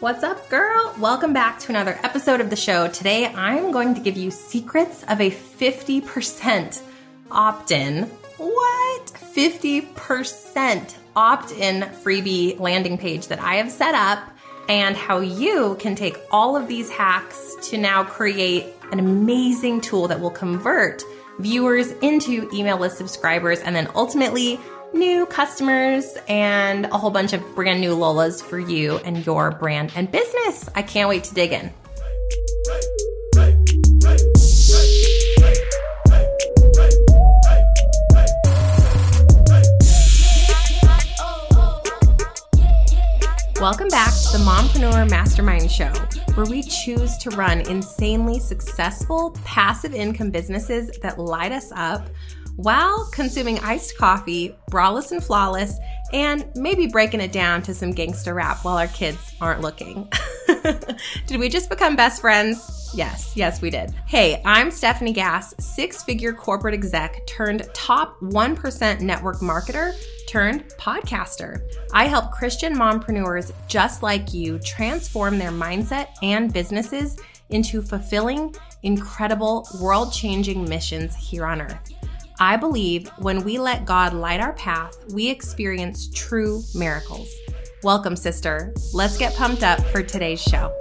What's 0.00 0.24
up, 0.24 0.48
girl? 0.48 0.94
Welcome 0.98 1.34
back 1.34 1.58
to 1.58 1.72
another 1.72 2.00
episode 2.02 2.40
of 2.40 2.48
the 2.48 2.56
show. 2.56 2.88
Today, 2.88 3.26
I'm 3.26 3.70
going 3.70 3.94
to 3.94 4.00
give 4.00 4.16
you 4.16 4.30
secrets 4.30 5.04
of 5.06 5.20
a 5.20 5.30
50% 5.30 6.82
opt 7.30 7.70
in. 7.70 8.04
What? 8.38 9.04
50% 9.04 10.94
opt 11.14 11.52
in 11.52 11.82
freebie 11.82 12.58
landing 12.58 12.96
page 12.96 13.26
that 13.26 13.40
I 13.40 13.56
have 13.56 13.70
set 13.70 13.94
up, 13.94 14.26
and 14.70 14.96
how 14.96 15.20
you 15.20 15.76
can 15.78 15.94
take 15.94 16.16
all 16.30 16.56
of 16.56 16.66
these 16.66 16.88
hacks 16.88 17.56
to 17.68 17.76
now 17.76 18.02
create 18.02 18.68
an 18.92 19.00
amazing 19.00 19.82
tool 19.82 20.08
that 20.08 20.18
will 20.18 20.30
convert 20.30 21.02
viewers 21.40 21.90
into 22.00 22.48
email 22.54 22.78
list 22.78 22.96
subscribers 22.96 23.60
and 23.60 23.76
then 23.76 23.86
ultimately 23.94 24.58
new 24.92 25.26
customers 25.26 26.16
and 26.28 26.86
a 26.86 26.98
whole 26.98 27.10
bunch 27.10 27.32
of 27.32 27.54
brand 27.54 27.80
new 27.80 27.94
Lolas 27.96 28.42
for 28.42 28.58
you 28.58 28.98
and 28.98 29.24
your 29.24 29.50
brand 29.50 29.92
and 29.94 30.10
business. 30.10 30.68
I 30.74 30.82
can't 30.82 31.08
wait 31.08 31.24
to 31.24 31.34
dig 31.34 31.52
in. 31.52 31.72
Welcome 43.60 43.88
back 43.88 44.10
to 44.14 44.38
the 44.38 44.42
Mompreneur 44.42 45.08
Mastermind 45.10 45.70
Show, 45.70 45.92
where 46.34 46.46
we 46.46 46.62
choose 46.62 47.18
to 47.18 47.30
run 47.30 47.60
insanely 47.68 48.38
successful 48.38 49.36
passive 49.44 49.94
income 49.94 50.30
businesses 50.30 50.90
that 51.02 51.18
light 51.18 51.52
us 51.52 51.70
up 51.72 52.08
while 52.62 53.08
consuming 53.10 53.58
iced 53.60 53.96
coffee, 53.96 54.54
braless 54.70 55.12
and 55.12 55.24
flawless, 55.24 55.78
and 56.12 56.44
maybe 56.54 56.86
breaking 56.86 57.20
it 57.20 57.32
down 57.32 57.62
to 57.62 57.74
some 57.74 57.90
gangster 57.90 58.34
rap 58.34 58.64
while 58.64 58.76
our 58.76 58.88
kids 58.88 59.34
aren't 59.40 59.62
looking. 59.62 60.10
did 61.26 61.40
we 61.40 61.48
just 61.48 61.70
become 61.70 61.96
best 61.96 62.20
friends? 62.20 62.90
Yes, 62.92 63.32
yes, 63.34 63.62
we 63.62 63.70
did. 63.70 63.94
Hey, 64.06 64.42
I'm 64.44 64.68
Stefanie 64.68 65.14
Gass, 65.14 65.54
six 65.58 66.02
figure 66.02 66.32
corporate 66.32 66.74
exec 66.74 67.26
turned 67.26 67.66
top 67.72 68.20
1% 68.20 69.00
network 69.00 69.36
marketer 69.36 69.94
turned 70.28 70.64
podcaster. 70.78 71.62
I 71.94 72.06
help 72.06 72.30
Christian 72.30 72.76
mompreneurs 72.76 73.52
just 73.68 74.02
like 74.02 74.34
you 74.34 74.58
transform 74.58 75.38
their 75.38 75.52
mindset 75.52 76.08
and 76.22 76.52
businesses 76.52 77.16
into 77.48 77.80
fulfilling, 77.80 78.54
incredible, 78.82 79.66
world 79.80 80.12
changing 80.12 80.68
missions 80.68 81.14
here 81.14 81.46
on 81.46 81.62
earth. 81.62 81.89
I 82.42 82.56
believe 82.56 83.06
when 83.18 83.44
we 83.44 83.58
let 83.58 83.84
God 83.84 84.14
light 84.14 84.40
our 84.40 84.54
path, 84.54 84.96
we 85.12 85.28
experience 85.28 86.08
true 86.14 86.62
miracles. 86.74 87.30
Welcome, 87.82 88.16
sister. 88.16 88.72
Let's 88.94 89.18
get 89.18 89.34
pumped 89.34 89.62
up 89.62 89.78
for 89.88 90.02
today's 90.02 90.40
show. 90.40 90.74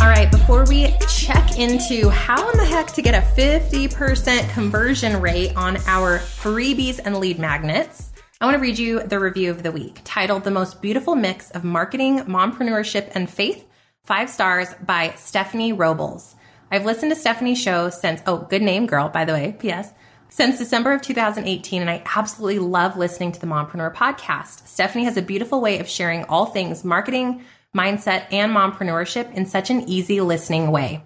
All 0.00 0.08
right, 0.08 0.30
before 0.30 0.64
we 0.64 0.94
check 1.10 1.58
into 1.58 2.08
how 2.08 2.48
in 2.48 2.56
the 2.56 2.64
heck 2.64 2.86
to 2.94 3.02
get 3.02 3.14
a 3.14 3.20
50% 3.38 4.48
conversion 4.48 5.20
rate 5.20 5.54
on 5.56 5.76
our 5.86 6.20
freebies 6.20 7.00
and 7.04 7.18
lead 7.18 7.38
magnets, 7.38 8.09
I 8.42 8.46
want 8.46 8.54
to 8.54 8.62
read 8.62 8.78
you 8.78 9.02
the 9.02 9.20
review 9.20 9.50
of 9.50 9.62
the 9.62 9.70
week 9.70 10.00
titled 10.02 10.44
The 10.44 10.50
Most 10.50 10.80
Beautiful 10.80 11.14
Mix 11.14 11.50
of 11.50 11.62
Marketing, 11.62 12.20
Mompreneurship, 12.20 13.10
and 13.14 13.28
Faith, 13.28 13.66
five 14.04 14.30
stars 14.30 14.68
by 14.80 15.12
Stephanie 15.18 15.74
Robles. 15.74 16.36
I've 16.70 16.86
listened 16.86 17.12
to 17.12 17.20
Stefanie's 17.20 17.60
show 17.60 17.90
since, 17.90 18.22
oh, 18.26 18.38
good 18.38 18.62
name, 18.62 18.86
girl, 18.86 19.10
by 19.10 19.26
the 19.26 19.34
way, 19.34 19.56
P.S., 19.58 19.92
since 20.30 20.56
December 20.56 20.92
of 20.92 21.02
2018, 21.02 21.82
and 21.82 21.90
I 21.90 22.02
absolutely 22.16 22.60
love 22.60 22.96
listening 22.96 23.32
to 23.32 23.40
the 23.40 23.46
Mompreneur 23.46 23.94
podcast. 23.94 24.62
Stefanie 24.62 25.04
has 25.04 25.18
a 25.18 25.22
beautiful 25.22 25.60
way 25.60 25.78
of 25.78 25.86
sharing 25.86 26.24
all 26.24 26.46
things 26.46 26.82
marketing, 26.82 27.44
mindset, 27.76 28.24
and 28.32 28.56
mompreneurship 28.56 29.34
in 29.34 29.44
such 29.44 29.68
an 29.68 29.86
easy 29.86 30.22
listening 30.22 30.70
way. 30.70 31.04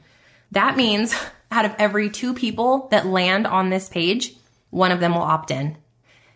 That 0.52 0.78
means 0.78 1.16
out 1.52 1.66
of 1.66 1.74
every 1.80 2.12
two 2.12 2.36
people 2.36 2.88
that 2.92 3.08
land 3.08 3.48
on 3.48 3.70
this 3.70 3.90
page, 3.90 4.36
one 4.74 4.92
of 4.92 5.00
them 5.00 5.14
will 5.14 5.22
opt 5.22 5.52
in. 5.52 5.78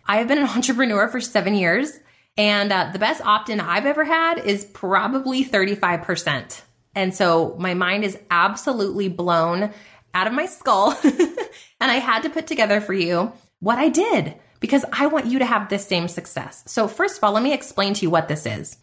I 0.06 0.16
have 0.18 0.28
been 0.28 0.38
an 0.38 0.48
entrepreneur 0.56 1.08
for 1.08 1.20
seven 1.20 1.54
years, 1.54 1.98
and 2.36 2.72
uh, 2.72 2.90
the 2.92 2.98
best 2.98 3.20
opt 3.20 3.50
in 3.50 3.60
I've 3.60 3.86
ever 3.86 4.04
had 4.04 4.38
is 4.38 4.64
probably 4.64 5.44
35%. 5.44 6.62
And 6.94 7.14
so 7.14 7.56
my 7.58 7.74
mind 7.74 8.04
is 8.04 8.18
absolutely 8.30 9.08
blown 9.08 9.72
out 10.14 10.26
of 10.26 10.32
my 10.32 10.46
skull. 10.46 10.96
and 11.04 11.90
I 11.90 11.96
had 11.96 12.22
to 12.22 12.30
put 12.30 12.46
together 12.46 12.80
for 12.80 12.94
you 12.94 13.32
what 13.60 13.78
I 13.78 13.88
did 13.88 14.34
because 14.60 14.84
I 14.92 15.06
want 15.06 15.26
you 15.26 15.40
to 15.40 15.44
have 15.44 15.68
this 15.68 15.86
same 15.86 16.08
success. 16.08 16.64
So, 16.66 16.88
first 16.88 17.18
of 17.18 17.24
all, 17.24 17.32
let 17.32 17.42
me 17.42 17.52
explain 17.52 17.94
to 17.94 18.02
you 18.02 18.10
what 18.10 18.28
this 18.28 18.46
is. 18.46 18.76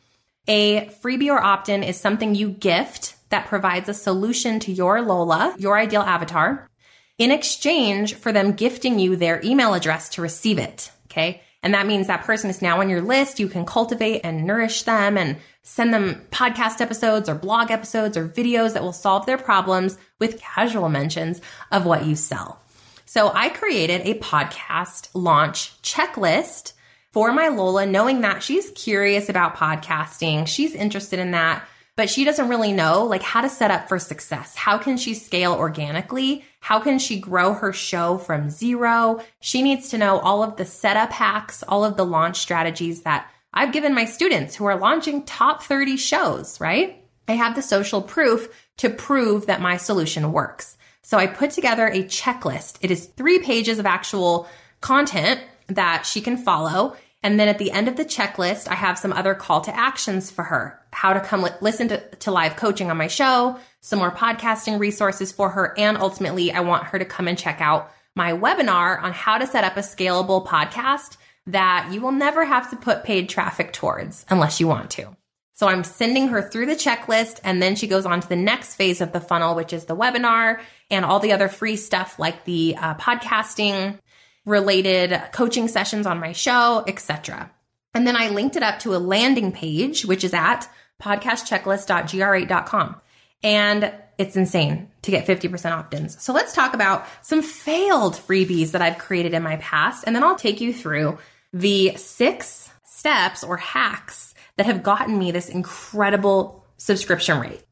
A 0.47 0.87
freebie 1.01 1.29
or 1.29 1.41
opt 1.41 1.69
in 1.69 1.83
is 1.83 1.99
something 1.99 2.35
you 2.35 2.49
gift 2.49 3.15
that 3.29 3.47
provides 3.47 3.89
a 3.89 3.93
solution 3.93 4.59
to 4.61 4.71
your 4.71 5.01
Lola, 5.01 5.55
your 5.57 5.77
ideal 5.77 6.01
avatar, 6.01 6.69
in 7.17 7.31
exchange 7.31 8.15
for 8.15 8.31
them 8.31 8.53
gifting 8.53 8.99
you 8.99 9.15
their 9.15 9.41
email 9.43 9.73
address 9.73 10.09
to 10.09 10.21
receive 10.21 10.57
it. 10.57 10.91
Okay. 11.05 11.41
And 11.63 11.73
that 11.73 11.87
means 11.87 12.07
that 12.07 12.25
person 12.25 12.49
is 12.49 12.61
now 12.61 12.79
on 12.79 12.89
your 12.89 13.01
list. 13.01 13.39
You 13.39 13.47
can 13.47 13.65
cultivate 13.65 14.21
and 14.23 14.45
nourish 14.45 14.83
them 14.83 15.17
and 15.17 15.37
send 15.63 15.91
them 15.91 16.21
podcast 16.29 16.79
episodes 16.79 17.27
or 17.27 17.33
blog 17.33 17.71
episodes 17.71 18.15
or 18.15 18.27
videos 18.27 18.73
that 18.73 18.83
will 18.83 18.93
solve 18.93 19.25
their 19.25 19.37
problems 19.37 19.97
with 20.19 20.39
casual 20.39 20.89
mentions 20.89 21.41
of 21.71 21.85
what 21.85 22.05
you 22.05 22.15
sell. 22.15 22.61
So 23.05 23.31
I 23.33 23.49
created 23.49 24.01
a 24.01 24.19
podcast 24.19 25.09
launch 25.13 25.81
checklist 25.81 26.73
for 27.11 27.31
my 27.31 27.47
Lola, 27.47 27.85
knowing 27.85 28.21
that 28.21 28.43
she's 28.43 28.69
curious 28.71 29.29
about 29.29 29.55
podcasting. 29.55 30.45
She's 30.47 30.75
interested 30.75 31.17
in 31.17 31.31
that 31.31 31.65
but 31.95 32.09
she 32.09 32.25
doesn't 32.25 32.49
really 32.49 32.73
know 32.73 33.03
like 33.05 33.23
how 33.23 33.41
to 33.41 33.49
set 33.49 33.71
up 33.71 33.87
for 33.87 33.99
success. 33.99 34.55
How 34.55 34.77
can 34.77 34.97
she 34.97 35.13
scale 35.13 35.53
organically? 35.53 36.43
How 36.59 36.79
can 36.79 36.99
she 36.99 37.19
grow 37.19 37.53
her 37.53 37.71
show 37.71 38.17
from 38.17 38.49
zero? 38.49 39.21
She 39.39 39.61
needs 39.61 39.89
to 39.89 39.97
know 39.97 40.19
all 40.19 40.43
of 40.43 40.57
the 40.57 40.65
setup 40.65 41.11
hacks, 41.11 41.63
all 41.63 41.85
of 41.85 41.97
the 41.97 42.05
launch 42.05 42.37
strategies 42.37 43.03
that 43.03 43.29
I've 43.53 43.71
given 43.71 43.93
my 43.93 44.05
students 44.05 44.55
who 44.55 44.65
are 44.65 44.77
launching 44.77 45.23
top 45.23 45.63
30 45.63 45.95
shows, 45.95 46.59
right? 46.59 47.01
I 47.27 47.33
have 47.33 47.55
the 47.55 47.61
social 47.61 48.01
proof 48.01 48.49
to 48.77 48.89
prove 48.89 49.45
that 49.45 49.61
my 49.61 49.77
solution 49.77 50.33
works. 50.33 50.77
So 51.01 51.17
I 51.17 51.27
put 51.27 51.51
together 51.51 51.87
a 51.87 52.03
checklist. 52.03 52.77
It 52.81 52.91
is 52.91 53.05
three 53.05 53.39
pages 53.39 53.79
of 53.79 53.85
actual 53.85 54.47
content 54.81 55.39
that 55.67 56.05
she 56.05 56.19
can 56.19 56.37
follow. 56.37 56.95
And 57.25 57.39
then 57.39 57.47
at 57.47 57.57
the 57.57 57.71
end 57.71 57.87
of 57.87 57.95
the 57.95 58.05
checklist, 58.05 58.67
I 58.67 58.75
have 58.75 58.99
some 58.99 59.11
other 59.11 59.33
call 59.33 59.61
to 59.61 59.75
actions 59.75 60.29
for 60.29 60.43
her. 60.43 60.79
How 60.93 61.11
to 61.11 61.19
come 61.19 61.41
li- 61.41 61.49
listen 61.59 61.87
to, 61.87 61.97
to 62.17 62.29
live 62.29 62.55
coaching 62.55 62.91
on 62.91 62.97
my 62.97 63.07
show, 63.07 63.57
some 63.81 63.97
more 63.97 64.11
podcasting 64.11 64.77
resources 64.77 65.31
for 65.31 65.49
her. 65.49 65.73
And 65.75 65.97
ultimately, 65.97 66.51
I 66.51 66.59
want 66.59 66.83
her 66.83 66.99
to 66.99 67.03
come 67.03 67.27
and 67.27 67.35
check 67.35 67.61
out 67.61 67.91
my 68.15 68.33
webinar 68.33 69.01
on 69.01 69.11
how 69.11 69.39
to 69.39 69.47
set 69.47 69.63
up 69.63 69.75
a 69.75 69.79
scalable 69.79 70.45
podcast 70.45 71.17
that 71.47 71.89
you 71.91 71.99
will 71.99 72.11
never 72.11 72.45
have 72.45 72.69
to 72.69 72.75
put 72.75 73.03
paid 73.03 73.27
traffic 73.27 73.73
towards 73.73 74.23
unless 74.29 74.59
you 74.59 74.67
want 74.67 74.91
to. 74.91 75.17
So 75.55 75.67
I'm 75.67 75.83
sending 75.83 76.27
her 76.27 76.43
through 76.43 76.67
the 76.67 76.75
checklist 76.75 77.39
and 77.43 77.59
then 77.59 77.75
she 77.75 77.87
goes 77.87 78.05
on 78.05 78.21
to 78.21 78.29
the 78.29 78.35
next 78.35 78.75
phase 78.75 79.01
of 79.01 79.13
the 79.13 79.19
funnel, 79.19 79.55
which 79.55 79.73
is 79.73 79.85
the 79.85 79.95
webinar 79.95 80.59
and 80.91 81.03
all 81.03 81.19
the 81.19 81.31
other 81.31 81.47
free 81.47 81.77
stuff 81.77 82.19
like 82.19 82.45
the 82.45 82.75
uh, 82.77 82.93
podcasting, 82.95 83.97
related 84.45 85.19
coaching 85.31 85.67
sessions 85.67 86.05
on 86.05 86.19
my 86.19 86.31
show, 86.31 86.83
etc. 86.87 87.51
And 87.93 88.05
then 88.05 88.15
I 88.15 88.29
linked 88.29 88.55
it 88.55 88.63
up 88.63 88.79
to 88.79 88.95
a 88.95 88.97
landing 88.97 89.51
page, 89.51 90.05
which 90.05 90.23
is 90.23 90.33
at 90.33 90.67
podcastchecklist.gr8.com. 91.01 93.01
And 93.43 93.93
it's 94.17 94.35
insane 94.35 94.89
to 95.01 95.11
get 95.11 95.27
50% 95.27 95.71
opt-ins. 95.71 96.21
So 96.21 96.33
let's 96.33 96.53
talk 96.53 96.73
about 96.73 97.05
some 97.21 97.41
failed 97.41 98.15
freebies 98.15 98.71
that 98.71 98.81
I've 98.81 98.97
created 98.97 99.33
in 99.33 99.43
my 99.43 99.57
past. 99.57 100.03
And 100.05 100.15
then 100.15 100.23
I'll 100.23 100.35
take 100.35 100.61
you 100.61 100.73
through 100.73 101.17
the 101.51 101.95
six 101.95 102.69
steps 102.83 103.43
or 103.43 103.57
hacks 103.57 104.33
that 104.57 104.65
have 104.65 104.83
gotten 104.83 105.17
me 105.17 105.31
this 105.31 105.49
incredible 105.49 106.65
subscription 106.77 107.39
rate. 107.39 107.63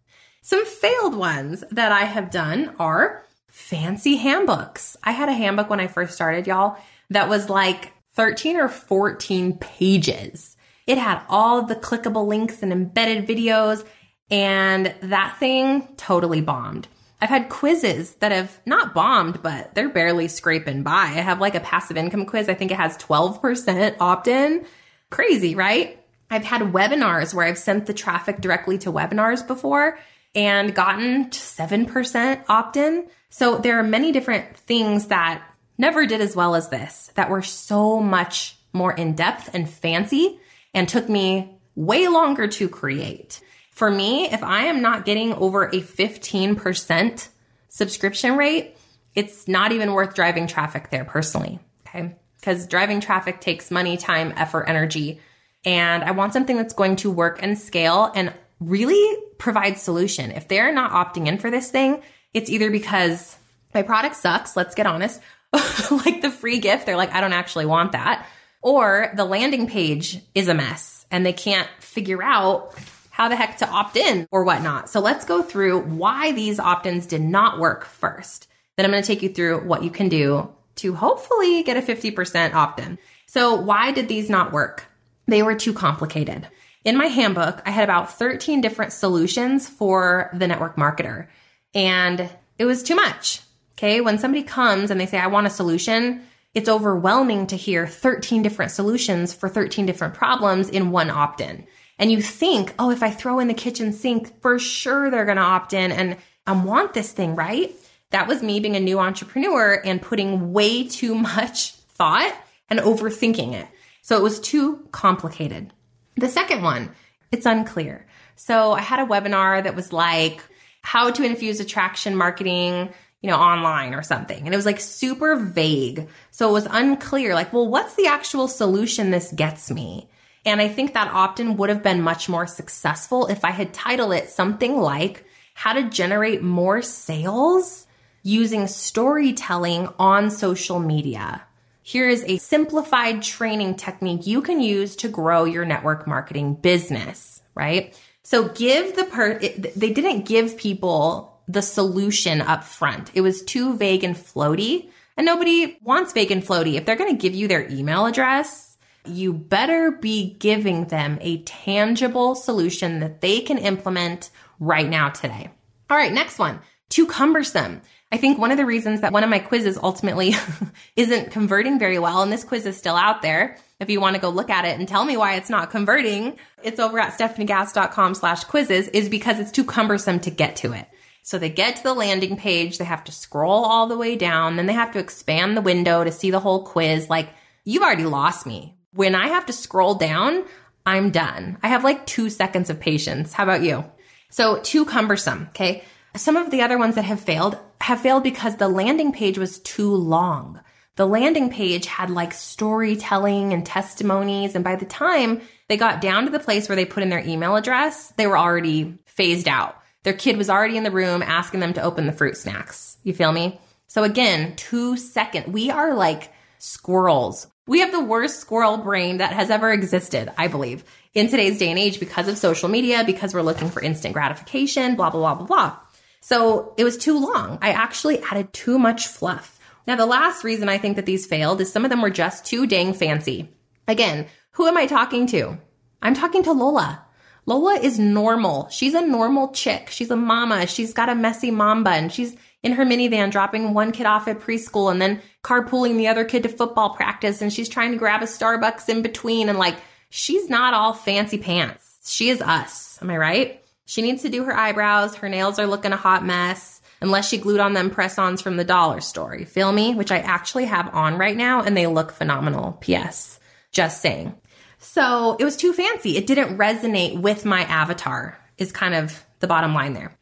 Some 0.42 0.66
failed 0.66 1.16
ones 1.16 1.64
that 1.72 1.92
I 1.92 2.02
have 2.02 2.30
done 2.30 2.76
are 2.78 3.26
fancy 3.54 4.16
handbooks. 4.16 4.98
I 5.04 5.12
had 5.12 5.30
a 5.30 5.34
handbook 5.34 5.70
when 5.70 5.80
I 5.80 5.86
first 5.86 6.16
started, 6.16 6.48
y'all, 6.48 6.76
that 7.12 7.30
was 7.30 7.52
like 7.52 7.94
13 8.16 8.58
or 8.58 8.68
14 8.68 9.58
pages. 9.60 10.58
It 10.88 10.98
had 10.98 11.22
all 11.30 11.62
the 11.62 11.76
clickable 11.76 12.26
links 12.26 12.64
and 12.64 12.72
embedded 12.72 13.28
videos, 13.28 13.86
and 14.32 14.96
that 15.02 15.38
thing 15.40 15.88
totally 15.98 16.42
bombed. 16.42 16.88
I've 17.22 17.30
had 17.30 17.50
quizzes 17.50 18.16
that 18.16 18.32
have 18.32 18.60
not 18.66 18.96
bombed, 18.96 19.44
but 19.44 19.76
they're 19.76 19.88
barely 19.88 20.28
scraping 20.28 20.82
by. 20.82 20.92
I 20.92 21.22
have 21.22 21.40
like 21.40 21.54
a 21.54 21.60
passive 21.60 21.96
income 21.96 22.26
quiz. 22.26 22.50
I 22.50 22.56
think 22.56 22.72
it 22.72 22.78
has 22.78 22.98
12% 22.98 23.98
opt 24.00 24.28
in. 24.28 24.66
Crazy, 25.12 25.54
right? 25.54 26.04
I've 26.32 26.44
had 26.44 26.74
webinars 26.74 27.36
where 27.36 27.46
I've 27.46 27.60
sent 27.60 27.86
the 27.86 27.94
traffic 27.94 28.42
directly 28.42 28.80
to 28.80 28.92
webinars 28.92 29.46
before 29.46 30.00
and 30.36 30.74
gotten 30.74 31.30
7% 31.30 32.44
opt 32.50 32.78
in. 32.78 33.08
So 33.30 33.58
there 33.58 33.80
are 33.80 33.84
many 33.84 34.12
different 34.12 34.58
things 34.58 35.08
that 35.08 35.44
never 35.78 36.06
did 36.06 36.22
as 36.22 36.36
well 36.36 36.56
as 36.56 36.70
this 36.70 37.12
that 37.16 37.30
were 37.30 37.42
so 37.42 38.00
much 38.00 38.58
more 38.74 38.94
in 38.94 39.16
depth 39.16 39.50
and 39.54 39.70
fancy 39.70 40.40
and 40.74 40.90
took 40.90 41.08
me 41.08 41.58
way 41.76 42.08
longer 42.08 42.48
to 42.48 42.70
create. 42.70 43.42
For 43.72 43.90
me, 43.90 44.26
if 44.26 44.44
I 44.44 44.66
am 44.66 44.82
not 44.82 45.06
getting 45.06 45.34
over 45.34 45.66
a 45.66 45.82
15% 45.82 47.28
subscription 47.70 48.38
rate, 48.38 48.78
it's 49.16 49.48
not 49.48 49.72
even 49.72 49.94
worth 49.94 50.16
driving 50.16 50.48
traffic 50.48 50.90
there 50.90 51.06
personally. 51.06 51.60
Okay. 51.88 52.16
Because 52.40 52.68
driving 52.68 53.00
traffic 53.00 53.40
takes 53.40 53.72
money, 53.72 53.98
time, 53.98 54.34
effort, 54.36 54.66
energy. 54.66 55.22
And 55.66 56.04
I 56.04 56.12
want 56.12 56.34
something 56.34 56.58
that's 56.58 56.74
going 56.74 56.98
to 56.98 57.10
work 57.10 57.42
and 57.42 57.58
scale 57.58 58.12
and 58.14 58.34
really 58.68 59.22
provide 59.38 59.78
solution. 59.78 60.32
If 60.32 60.48
they're 60.48 60.74
not 60.74 60.92
opting 60.92 61.28
in 61.28 61.38
for 61.38 61.52
this 61.52 61.70
thing, 61.70 62.02
it's 62.34 62.50
either 62.50 62.72
because 62.72 63.38
my 63.74 63.82
product 63.82 64.16
sucks, 64.16 64.56
let's 64.56 64.76
get 64.76 64.86
honest, 64.86 65.22
like 65.92 66.22
the 66.22 66.32
free 66.32 66.60
gift, 66.60 66.86
they're 66.86 66.98
like, 66.98 67.14
I 67.14 67.22
don't 67.22 67.34
actually 67.34 67.66
want 67.66 67.92
that. 67.92 68.28
Or 68.62 69.12
the 69.16 69.26
landing 69.26 69.68
page 69.68 70.20
is 70.34 70.48
a 70.48 70.54
mess 70.54 71.06
and 71.12 71.26
they 71.26 71.34
can't 71.34 71.70
figure 71.80 72.24
out 72.24 72.74
how 73.10 73.30
the 73.30 73.36
heck 73.36 73.58
to 73.58 73.70
opt 73.70 73.98
in 73.98 74.28
or 74.32 74.44
whatnot. 74.44 74.90
So 74.90 75.00
let's 75.00 75.26
go 75.26 75.44
through 75.44 75.82
why 75.82 76.32
these 76.32 76.60
opt 76.60 76.86
ins 76.86 77.06
did 77.06 77.22
not 77.22 77.60
work 77.60 77.86
first. 77.86 78.48
Then 78.76 78.86
I'm 78.86 78.92
going 78.92 79.04
to 79.04 79.08
take 79.08 79.22
you 79.22 79.30
through 79.30 79.68
what 79.68 79.84
you 79.84 79.92
can 79.92 80.10
do 80.10 80.50
to 80.78 80.96
hopefully 80.96 81.62
get 81.64 81.78
a 81.78 81.82
50% 81.82 82.54
opt 82.54 82.80
in. 82.80 82.98
So, 83.28 83.56
why 83.56 83.92
did 83.92 84.08
these 84.08 84.30
not 84.30 84.52
work? 84.52 84.86
They 85.28 85.44
were 85.44 85.56
too 85.56 85.74
complicated. 85.74 86.48
In 86.84 86.98
my 86.98 87.08
handbook, 87.08 87.62
I 87.66 87.72
had 87.72 87.84
about 87.84 88.14
13 88.14 88.62
different 88.62 88.92
solutions 88.92 89.70
for 89.70 90.30
the 90.34 90.48
network 90.48 90.76
marketer. 90.76 91.28
And 91.74 92.30
it 92.60 92.66
was 92.66 92.84
too 92.84 92.96
much. 92.96 93.42
Okay. 93.78 94.02
When 94.02 94.20
somebody 94.20 94.44
comes 94.44 94.92
and 94.92 95.00
they 95.00 95.06
say, 95.06 95.18
I 95.18 95.28
want 95.28 95.48
a 95.48 95.50
solution, 95.50 96.24
it's 96.54 96.70
overwhelming 96.70 97.48
to 97.48 97.58
hear 97.58 97.88
13 97.88 98.44
different 98.44 98.72
solutions 98.72 99.34
for 99.34 99.50
13 99.50 99.86
different 99.86 100.14
problems 100.14 100.70
in 100.70 100.92
one 100.92 101.10
opt 101.10 101.42
in. 101.42 101.66
And 101.98 102.12
you 102.12 102.22
think, 102.22 102.74
oh, 102.78 102.92
if 102.92 103.02
I 103.02 103.10
throw 103.10 103.40
in 103.40 103.48
the 103.48 103.54
kitchen 103.54 103.94
sink, 103.94 104.42
for 104.42 104.60
sure 104.60 105.10
they're 105.10 105.26
going 105.26 105.38
to 105.38 105.44
opt 105.44 105.74
in 105.74 105.92
and 105.92 106.18
I 106.46 106.52
want 106.52 106.94
this 106.94 107.12
thing, 107.12 107.36
right? 107.36 107.74
That 108.12 108.28
was 108.28 108.44
me 108.44 108.60
being 108.60 108.76
a 108.76 108.80
new 108.80 109.00
entrepreneur 109.00 109.82
and 109.84 110.02
putting 110.02 110.54
way 110.54 110.88
too 110.88 111.16
much 111.36 111.72
thought 111.72 112.36
and 112.70 112.80
overthinking 112.80 113.54
it. 113.54 113.68
So 114.02 114.18
it 114.18 114.24
was 114.24 114.40
too 114.40 114.88
complicated. 114.92 115.72
The 116.16 116.30
second 116.30 116.62
one, 116.62 116.92
it's 117.32 117.46
unclear. 117.46 118.06
So 118.36 118.72
I 118.72 118.82
had 118.82 119.00
a 119.00 119.06
webinar 119.06 119.64
that 119.64 119.76
was 119.76 119.94
like, 119.94 120.44
how 120.84 121.10
to 121.10 121.24
infuse 121.24 121.60
attraction 121.60 122.16
marketing, 122.16 122.94
you 123.22 123.30
know, 123.30 123.38
online 123.38 123.94
or 123.94 124.04
something. 124.04 124.46
And 124.46 124.54
it 124.54 124.58
was 124.58 124.66
like 124.66 124.82
super 124.82 125.38
vague. 125.38 126.10
So 126.32 126.50
it 126.50 126.54
was 126.54 126.68
unclear, 126.70 127.34
like, 127.34 127.54
well, 127.54 127.68
what's 127.68 127.96
the 127.96 128.08
actual 128.08 128.48
solution 128.48 129.10
this 129.10 129.32
gets 129.32 129.72
me? 129.72 130.10
And 130.46 130.60
I 130.60 130.68
think 130.68 130.94
that 130.94 131.12
often 131.14 131.56
would 131.56 131.70
have 131.70 131.82
been 131.82 132.02
much 132.02 132.28
more 132.28 132.46
successful 132.46 133.28
if 133.28 133.46
I 133.46 133.52
had 133.52 133.74
titled 133.74 134.14
it 134.14 134.30
something 134.30 134.78
like 134.78 135.26
how 135.54 135.72
to 135.74 135.90
generate 135.90 136.44
more 136.44 136.82
sales 136.82 137.88
using 138.24 138.68
storytelling 138.68 139.88
on 139.98 140.30
social 140.30 140.80
media. 140.80 141.44
Here 141.84 142.08
is 142.08 142.24
a 142.26 142.38
simplified 142.38 143.22
training 143.22 143.76
technique 143.76 144.26
you 144.26 144.42
can 144.42 144.62
use 144.62 144.96
to 144.98 145.10
grow 145.10 145.44
your 145.44 145.66
network 145.66 146.08
marketing 146.08 146.56
business, 146.56 147.42
right? 147.56 148.00
So 148.24 148.48
give 148.48 148.96
the 148.96 149.04
per, 149.04 149.32
it, 149.32 149.78
they 149.78 149.92
didn't 149.92 150.26
give 150.26 150.58
people 150.58 151.42
the 151.50 151.62
solution 151.62 152.40
up 152.40 152.64
front. 152.64 153.12
It 153.14 153.20
was 153.20 153.44
too 153.44 153.76
vague 153.76 154.06
and 154.06 154.16
floaty 154.16 154.90
and 155.18 155.26
nobody 155.26 155.78
wants 155.82 156.14
vague 156.14 156.32
and 156.32 156.42
floaty. 156.42 156.76
If 156.76 156.86
they're 156.86 156.96
going 156.96 157.16
to 157.16 157.22
give 157.22 157.36
you 157.36 157.50
their 157.50 157.70
email 157.70 158.06
address, 158.06 158.78
you 159.06 159.34
better 159.34 159.92
be 159.92 160.36
giving 160.40 160.86
them 160.86 161.18
a 161.20 161.42
tangible 161.44 162.36
solution 162.36 163.02
that 163.02 163.20
they 163.20 163.42
can 163.42 163.58
implement 163.58 164.30
right 164.60 164.88
now 164.88 165.10
today. 165.10 165.50
All 165.90 165.98
right, 165.98 166.14
next 166.14 166.40
one. 166.40 166.62
Too 166.88 167.06
cumbersome. 167.08 167.82
I 168.14 168.18
think 168.18 168.38
one 168.38 168.52
of 168.52 168.58
the 168.58 168.66
reasons 168.66 169.02
that 169.02 169.12
one 169.12 169.24
of 169.24 169.32
my 169.32 169.40
quizzes 169.40 169.76
ultimately 169.82 170.36
isn't 170.96 171.32
converting 171.32 171.80
very 171.80 171.98
well, 171.98 172.22
and 172.22 172.32
this 172.32 172.44
quiz 172.44 172.68
is 172.68 172.78
still 172.78 172.96
out 172.96 173.24
there, 173.24 173.58
if 173.80 173.90
you 173.90 174.00
want 174.00 174.16
to 174.16 174.22
go 174.22 174.30
look 174.30 174.52
at 174.52 174.66
it 174.66 174.78
and 174.78 174.88
tell 174.88 175.04
me 175.04 175.18
why 175.18 175.34
it's 175.34 175.50
not 175.50 175.72
converting, 175.72 176.38
it's 176.62 176.80
over 176.80 177.00
at 177.00 177.18
stefaniegass.com 177.18 178.14
slash 178.14 178.44
quizzes 178.44 178.88
is 178.90 179.10
because 179.10 179.40
it's 179.40 179.52
too 179.52 179.64
cumbersome 179.64 180.20
to 180.20 180.30
get 180.30 180.58
to 180.58 180.74
it. 180.74 180.88
So 181.24 181.40
they 181.40 181.50
get 181.50 181.78
to 181.78 181.84
the 181.84 181.96
landing 181.96 182.38
page, 182.38 182.78
they 182.78 182.86
have 182.86 183.04
to 183.06 183.12
scroll 183.12 183.66
all 183.66 183.88
the 183.88 183.98
way 183.98 184.16
down, 184.16 184.58
then 184.58 184.68
they 184.68 184.74
have 184.74 184.92
to 184.92 185.00
expand 185.00 185.58
the 185.58 185.62
window 185.62 186.04
to 186.04 186.12
see 186.12 186.30
the 186.30 186.40
whole 186.40 186.68
quiz. 186.68 187.10
Like, 187.10 187.30
you've 187.64 187.82
already 187.82 188.06
lost 188.06 188.46
me. 188.46 188.78
When 188.94 189.16
I 189.16 189.30
have 189.30 189.48
to 189.48 189.54
scroll 189.54 189.96
down, 189.96 190.46
I'm 190.86 191.10
done. 191.10 191.58
I 191.64 191.70
have 191.70 191.84
like 191.84 192.06
two 192.06 192.30
seconds 192.30 192.70
of 192.70 192.80
patience. 192.80 193.34
How 193.34 193.42
about 193.42 193.64
you? 193.64 193.86
So 194.30 194.62
too 194.62 194.86
cumbersome. 194.86 195.48
Okay. 195.50 195.84
Some 196.16 196.38
of 196.38 196.52
the 196.52 196.62
other 196.62 196.78
ones 196.78 196.94
that 196.94 197.06
have 197.06 197.20
failed 197.20 197.58
have 197.84 198.02
failed 198.02 198.24
because 198.24 198.58
the 198.58 198.68
landing 198.68 199.12
page 199.12 199.38
was 199.38 199.60
too 199.60 199.94
long 199.94 200.60
the 200.96 201.08
landing 201.08 201.50
page 201.50 201.86
had 201.88 202.10
like 202.10 202.34
storytelling 202.34 203.52
and 203.52 203.66
testimonies. 203.66 204.56
And 204.56 204.64
by 204.64 204.76
the 204.76 204.86
time 204.86 205.42
they 205.68 205.78
got 205.78 206.02
down 206.02 206.26
to 206.26 206.32
the 206.32 206.40
place 206.40 206.70
where 206.70 206.76
they 206.76 206.86
put 206.86 207.04
in 207.04 207.10
their 207.10 207.26
email 207.26 207.56
address, 207.56 208.14
they 208.18 208.28
were 208.28 208.38
already 208.38 208.98
phased 209.06 209.48
out. 209.48 209.76
Their 210.04 210.14
kid 210.14 210.38
was 210.38 210.50
already 210.50 210.78
in 210.78 210.84
the 210.84 210.92
room 210.92 211.22
asking 211.22 211.62
them 211.62 211.74
to 211.74 211.82
open 211.82 212.06
the 212.06 212.14
fruit 212.14 212.38
snacks. 212.38 212.98
You 213.04 213.14
feel 213.14 213.32
me? 213.32 213.60
So 213.88 214.04
again, 214.04 214.56
two 214.56 214.98
second. 214.98 215.52
We 215.52 215.72
are 215.72 215.96
like 215.96 216.32
squirrels. 216.60 217.48
We 217.66 217.80
have 217.80 217.92
the 217.92 218.04
worst 218.04 218.40
squirrel 218.40 218.78
brain 218.78 219.18
that 219.18 219.32
has 219.32 219.50
ever 219.50 219.72
existed, 219.72 220.32
I 220.38 220.48
believe, 220.48 220.84
in 221.14 221.30
today's 221.30 221.58
day 221.58 221.70
and 221.70 221.80
age 221.80 222.00
because 222.00 222.28
of 222.28 222.38
social 222.38 222.68
media, 222.68 223.04
because 223.06 223.34
we're 223.34 223.42
looking 223.42 223.70
for 223.70 223.82
instant 223.82 224.14
gratification, 224.14 224.96
blah, 224.96 225.10
blah, 225.10 225.22
blah, 225.22 225.46
blah, 225.46 225.48
blah. 225.48 225.78
So 226.24 226.74
it 226.78 226.86
was 226.86 226.96
too 226.96 227.20
long. 227.20 227.60
I 227.62 227.72
actually 227.72 228.24
added 228.24 228.54
too 228.54 228.80
much 228.80 229.08
fluff. 229.08 229.60
Now, 229.86 229.98
the 229.98 230.06
last 230.06 230.46
reason 230.46 230.70
I 230.70 230.78
think 230.78 230.96
that 230.96 231.06
these 231.06 231.26
failed 231.26 231.60
is 231.60 231.70
some 231.70 231.84
of 231.84 231.90
them 231.90 232.02
were 232.02 232.10
just 232.10 232.46
too 232.46 232.66
dang 232.66 232.94
fancy. 232.94 233.50
Again, 233.90 234.28
who 234.52 234.66
am 234.66 234.78
I 234.78 234.86
talking 234.86 235.28
to? 235.28 235.58
I'm 236.02 236.14
talking 236.14 236.42
to 236.44 236.54
Lola. 236.54 237.04
Lola 237.46 237.74
is 237.74 238.00
normal. 238.00 238.70
She's 238.70 238.94
a 238.94 239.06
normal 239.06 239.50
chick. 239.50 239.90
She's 239.90 240.12
a 240.12 240.16
mama. 240.16 240.66
She's 240.66 240.94
got 240.94 241.10
a 241.10 241.16
messy 241.16 241.52
mom 241.52 241.84
bun. 241.84 242.08
She's 242.08 242.38
in 242.62 242.72
her 242.72 242.86
minivan, 242.86 243.30
dropping 243.30 243.74
one 243.74 243.92
kid 243.92 244.06
off 244.06 244.30
at 244.30 244.40
preschool 244.40 244.90
and 244.90 245.02
then 245.02 245.22
carpooling 245.44 245.98
the 245.98 246.08
other 246.08 246.24
kid 246.24 246.44
to 246.44 246.50
football 246.50 246.92
practice. 246.92 247.42
And 247.42 247.52
she's 247.52 247.68
trying 247.68 247.92
to 247.92 247.98
grab 247.98 248.22
a 248.22 248.28
Starbucks 248.28 248.88
in 248.88 249.02
between. 249.02 249.50
And 249.50 249.60
like, 249.60 249.76
she's 250.10 250.50
not 250.50 250.74
all 250.74 250.94
fancy 250.94 251.38
pants. 251.38 252.00
She 252.06 252.30
is 252.30 252.42
us. 252.42 252.98
Am 253.02 253.10
I 253.10 253.18
right? 253.18 253.63
She 253.86 254.02
needs 254.02 254.22
to 254.22 254.30
do 254.30 254.44
her 254.46 254.56
eyebrows. 254.56 255.16
Her 255.16 255.30
nails 255.30 255.60
are 255.60 255.68
looking 255.68 255.92
a 255.92 255.98
hot 255.98 256.26
mess 256.26 256.82
unless 257.02 257.28
she 257.28 257.38
glued 257.38 257.60
on 257.60 257.74
them 257.74 257.90
press 257.90 258.18
ons 258.18 258.42
from 258.42 258.58
the 258.58 258.64
dollar 258.64 259.02
store. 259.02 259.36
You 259.36 259.46
feel 259.46 259.72
me? 259.72 259.94
Which 259.94 260.12
I 260.12 260.20
actually 260.20 260.66
have 260.66 260.94
on 260.94 261.18
right 261.18 261.36
now 261.36 261.62
and 261.62 261.76
they 261.76 261.88
look 261.88 262.12
phenomenal. 262.12 262.78
P.S. 262.80 263.40
Just 263.72 264.02
saying. 264.02 264.36
So 264.80 265.36
it 265.40 265.44
was 265.44 265.58
too 265.58 265.74
fancy. 265.74 266.18
It 266.18 266.28
didn't 266.28 266.58
resonate 266.58 267.20
with 267.20 267.46
my 267.46 267.64
avatar, 267.64 268.38
is 268.58 268.72
kind 268.72 268.94
of 268.94 269.24
the 269.40 269.48
bottom 269.48 269.74
line 269.74 269.94
there. 269.94 270.18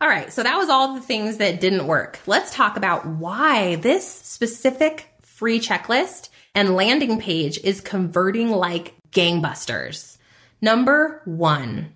All 0.00 0.08
right, 0.08 0.32
so 0.32 0.42
that 0.42 0.58
was 0.58 0.68
all 0.68 0.94
the 0.94 1.00
things 1.00 1.36
that 1.36 1.60
didn't 1.60 1.86
work. 1.86 2.18
Let's 2.26 2.52
talk 2.52 2.76
about 2.76 3.06
why 3.06 3.76
this 3.76 4.06
specific 4.06 5.08
free 5.22 5.60
checklist 5.60 6.28
and 6.54 6.76
landing 6.76 7.20
page 7.20 7.58
is 7.62 7.80
converting 7.80 8.50
like 8.50 8.94
gangbusters. 9.12 10.18
Number 10.60 11.22
one, 11.24 11.92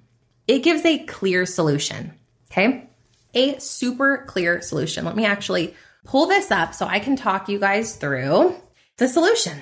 it 0.46 0.62
gives 0.62 0.84
a 0.84 1.04
clear 1.04 1.46
solution. 1.46 2.12
Okay. 2.50 2.88
A 3.34 3.58
super 3.58 4.24
clear 4.26 4.62
solution. 4.62 5.04
Let 5.04 5.16
me 5.16 5.26
actually 5.26 5.74
pull 6.04 6.26
this 6.26 6.50
up 6.50 6.74
so 6.74 6.86
I 6.86 7.00
can 7.00 7.16
talk 7.16 7.48
you 7.48 7.58
guys 7.58 7.96
through 7.96 8.54
the 8.96 9.08
solution. 9.08 9.60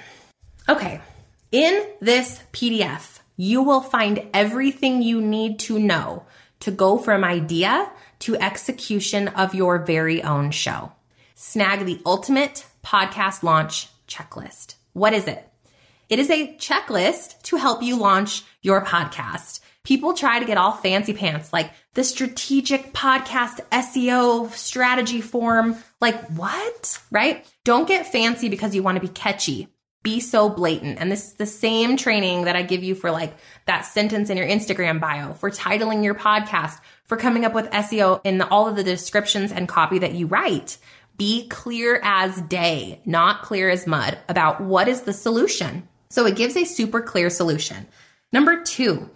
Okay. 0.68 1.00
In 1.50 1.86
this 2.00 2.40
PDF, 2.52 3.20
you 3.36 3.62
will 3.62 3.80
find 3.80 4.28
everything 4.32 5.02
you 5.02 5.20
need 5.20 5.58
to 5.60 5.78
know 5.78 6.24
to 6.60 6.70
go 6.70 6.98
from 6.98 7.24
idea 7.24 7.90
to 8.20 8.36
execution 8.36 9.28
of 9.28 9.54
your 9.54 9.78
very 9.78 10.22
own 10.22 10.50
show. 10.50 10.92
Snag 11.34 11.84
the 11.84 12.00
ultimate 12.06 12.64
podcast 12.84 13.42
launch 13.42 13.88
checklist. 14.06 14.76
What 14.92 15.12
is 15.12 15.26
it? 15.26 15.48
It 16.08 16.18
is 16.18 16.30
a 16.30 16.54
checklist 16.56 17.42
to 17.42 17.56
help 17.56 17.82
you 17.82 17.96
launch 17.96 18.44
your 18.62 18.84
podcast. 18.84 19.60
People 19.84 20.14
try 20.14 20.38
to 20.38 20.46
get 20.46 20.56
all 20.56 20.72
fancy 20.72 21.12
pants, 21.12 21.52
like 21.52 21.70
the 21.92 22.04
strategic 22.04 22.94
podcast 22.94 23.60
SEO 23.70 24.50
strategy 24.50 25.20
form. 25.20 25.76
Like 26.00 26.18
what? 26.30 26.98
Right? 27.10 27.46
Don't 27.64 27.86
get 27.86 28.10
fancy 28.10 28.48
because 28.48 28.74
you 28.74 28.82
want 28.82 28.96
to 28.96 29.06
be 29.06 29.12
catchy. 29.12 29.68
Be 30.02 30.20
so 30.20 30.48
blatant. 30.48 30.98
And 31.00 31.12
this 31.12 31.28
is 31.28 31.34
the 31.34 31.46
same 31.46 31.98
training 31.98 32.44
that 32.44 32.56
I 32.56 32.62
give 32.62 32.82
you 32.82 32.94
for 32.94 33.10
like 33.10 33.34
that 33.66 33.82
sentence 33.82 34.30
in 34.30 34.38
your 34.38 34.46
Instagram 34.46 35.00
bio, 35.00 35.34
for 35.34 35.50
titling 35.50 36.02
your 36.02 36.14
podcast, 36.14 36.80
for 37.04 37.18
coming 37.18 37.44
up 37.44 37.54
with 37.54 37.70
SEO 37.70 38.22
in 38.24 38.40
all 38.40 38.66
of 38.66 38.76
the 38.76 38.84
descriptions 38.84 39.52
and 39.52 39.68
copy 39.68 39.98
that 39.98 40.14
you 40.14 40.26
write. 40.26 40.78
Be 41.18 41.46
clear 41.48 42.00
as 42.02 42.40
day, 42.40 43.02
not 43.04 43.42
clear 43.42 43.68
as 43.68 43.86
mud 43.86 44.18
about 44.30 44.62
what 44.62 44.88
is 44.88 45.02
the 45.02 45.12
solution. 45.12 45.86
So 46.08 46.26
it 46.26 46.36
gives 46.36 46.56
a 46.56 46.64
super 46.64 47.02
clear 47.02 47.28
solution. 47.28 47.86
Number 48.32 48.62
two, 48.62 49.10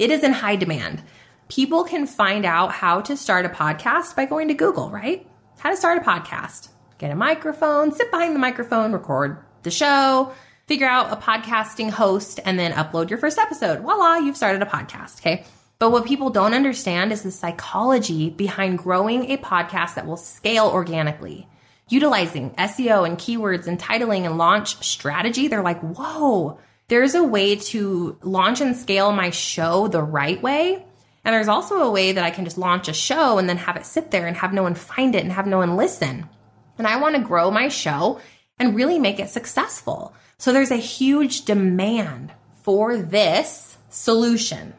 it 0.00 0.10
is 0.10 0.24
in 0.24 0.32
high 0.32 0.56
demand. 0.56 1.02
People 1.50 1.84
can 1.84 2.06
find 2.06 2.46
out 2.46 2.72
how 2.72 3.02
to 3.02 3.18
start 3.18 3.44
a 3.44 3.50
podcast 3.50 4.16
by 4.16 4.24
going 4.24 4.48
to 4.48 4.54
Google, 4.54 4.90
right? 4.90 5.28
How 5.58 5.68
to 5.68 5.76
start 5.76 5.98
a 5.98 6.00
podcast. 6.00 6.70
Get 6.96 7.10
a 7.10 7.14
microphone, 7.14 7.92
sit 7.92 8.10
behind 8.10 8.34
the 8.34 8.38
microphone, 8.38 8.92
record 8.92 9.44
the 9.62 9.70
show, 9.70 10.32
figure 10.66 10.88
out 10.88 11.12
a 11.12 11.16
podcasting 11.16 11.90
host, 11.90 12.40
and 12.46 12.58
then 12.58 12.72
upload 12.72 13.10
your 13.10 13.18
first 13.18 13.36
episode. 13.36 13.80
Voila, 13.80 14.16
you've 14.16 14.38
started 14.38 14.62
a 14.62 14.66
podcast. 14.66 15.20
Okay. 15.20 15.44
But 15.78 15.90
what 15.90 16.06
people 16.06 16.30
don't 16.30 16.54
understand 16.54 17.12
is 17.12 17.22
the 17.22 17.30
psychology 17.30 18.30
behind 18.30 18.78
growing 18.78 19.30
a 19.30 19.36
podcast 19.36 19.96
that 19.96 20.06
will 20.06 20.16
scale 20.16 20.68
organically. 20.68 21.46
Utilizing 21.90 22.52
SEO 22.52 23.06
and 23.06 23.18
keywords 23.18 23.66
and 23.66 23.78
titling 23.78 24.24
and 24.24 24.38
launch 24.38 24.82
strategy, 24.82 25.48
they're 25.48 25.62
like, 25.62 25.80
whoa, 25.80 26.58
there's 26.90 27.14
a 27.14 27.22
way 27.22 27.54
to 27.54 28.18
launch 28.20 28.60
and 28.60 28.76
scale 28.76 29.12
my 29.12 29.30
show 29.30 29.86
the 29.86 30.02
right 30.02 30.42
way. 30.42 30.84
And 31.24 31.32
there's 31.32 31.46
also 31.46 31.82
a 31.82 31.90
way 31.90 32.10
that 32.12 32.24
I 32.24 32.30
can 32.30 32.44
just 32.44 32.58
launch 32.58 32.88
a 32.88 32.92
show 32.92 33.38
and 33.38 33.48
then 33.48 33.58
have 33.58 33.76
it 33.76 33.86
sit 33.86 34.10
there 34.10 34.26
and 34.26 34.36
have 34.36 34.52
no 34.52 34.64
one 34.64 34.74
find 34.74 35.14
it 35.14 35.22
and 35.22 35.32
have 35.32 35.46
no 35.46 35.58
one 35.58 35.76
listen. 35.76 36.28
And 36.78 36.88
I 36.88 37.00
want 37.00 37.14
to 37.14 37.22
grow 37.22 37.52
my 37.52 37.68
show 37.68 38.20
and 38.58 38.74
really 38.74 38.98
make 38.98 39.20
it 39.20 39.30
successful. 39.30 40.14
So 40.38 40.52
there's 40.52 40.72
a 40.72 40.76
huge 40.76 41.44
demand 41.44 42.32
for 42.64 42.96
this 42.96 43.78
solution. 43.88 44.74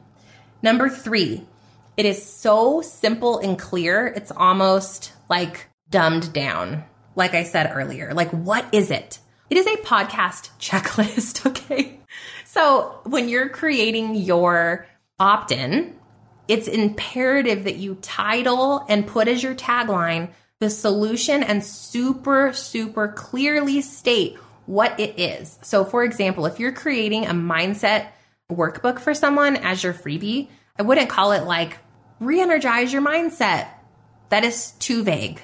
Number 0.61 0.89
three, 0.89 1.47
it 1.95 2.05
is 2.05 2.25
so 2.25 2.81
simple 2.81 3.39
and 3.39 3.57
clear. 3.57 4.07
It's 4.07 4.31
almost 4.31 5.13
like 5.29 5.67
dumbed 5.89 6.33
down. 6.33 6.83
Like 7.15 7.35
I 7.35 7.43
said 7.43 7.71
earlier, 7.73 8.13
like 8.13 8.31
what 8.31 8.65
is 8.73 8.91
it? 8.91 9.19
It 9.51 9.57
is 9.57 9.67
a 9.67 9.75
podcast 9.77 10.49
checklist. 10.59 11.45
Okay. 11.51 11.99
So 12.45 12.99
when 13.03 13.29
you're 13.29 13.49
creating 13.49 14.15
your 14.15 14.87
opt 15.19 15.51
in, 15.51 15.95
it's 16.47 16.67
imperative 16.67 17.65
that 17.65 17.75
you 17.75 17.95
title 17.95 18.85
and 18.89 19.07
put 19.07 19.27
as 19.27 19.43
your 19.43 19.55
tagline 19.55 20.29
the 20.59 20.69
solution 20.69 21.43
and 21.43 21.63
super, 21.63 22.53
super 22.53 23.09
clearly 23.09 23.81
state 23.81 24.37
what 24.65 24.99
it 24.99 25.19
is. 25.19 25.59
So, 25.61 25.85
for 25.85 26.03
example, 26.03 26.45
if 26.45 26.59
you're 26.59 26.71
creating 26.71 27.25
a 27.25 27.31
mindset 27.31 28.07
workbook 28.49 28.99
for 28.99 29.13
someone 29.13 29.57
as 29.57 29.83
your 29.83 29.93
freebie, 29.93 30.49
I 30.77 30.83
wouldn't 30.83 31.09
call 31.09 31.31
it 31.33 31.43
like 31.43 31.77
re 32.19 32.39
energize 32.41 32.91
your 32.91 33.01
mindset. 33.01 33.67
That 34.29 34.43
is 34.43 34.71
too 34.71 35.03
vague. 35.03 35.41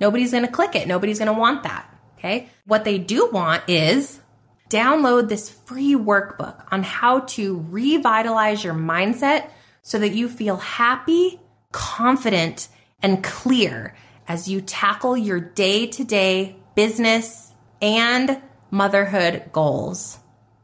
Nobody's 0.00 0.32
going 0.32 0.44
to 0.44 0.52
click 0.52 0.74
it. 0.74 0.88
Nobody's 0.88 1.18
going 1.18 1.32
to 1.32 1.38
want 1.38 1.62
that. 1.64 1.89
Okay. 2.20 2.50
What 2.66 2.84
they 2.84 2.98
do 2.98 3.30
want 3.32 3.64
is 3.66 4.20
download 4.68 5.30
this 5.30 5.48
free 5.48 5.94
workbook 5.94 6.64
on 6.70 6.82
how 6.82 7.20
to 7.20 7.64
revitalize 7.70 8.62
your 8.62 8.74
mindset 8.74 9.48
so 9.80 9.98
that 9.98 10.10
you 10.10 10.28
feel 10.28 10.58
happy, 10.58 11.40
confident, 11.72 12.68
and 13.02 13.24
clear 13.24 13.96
as 14.28 14.48
you 14.48 14.60
tackle 14.60 15.16
your 15.16 15.40
day 15.40 15.86
to 15.86 16.04
day 16.04 16.56
business 16.74 17.54
and 17.80 18.38
motherhood 18.70 19.44
goals. 19.50 20.18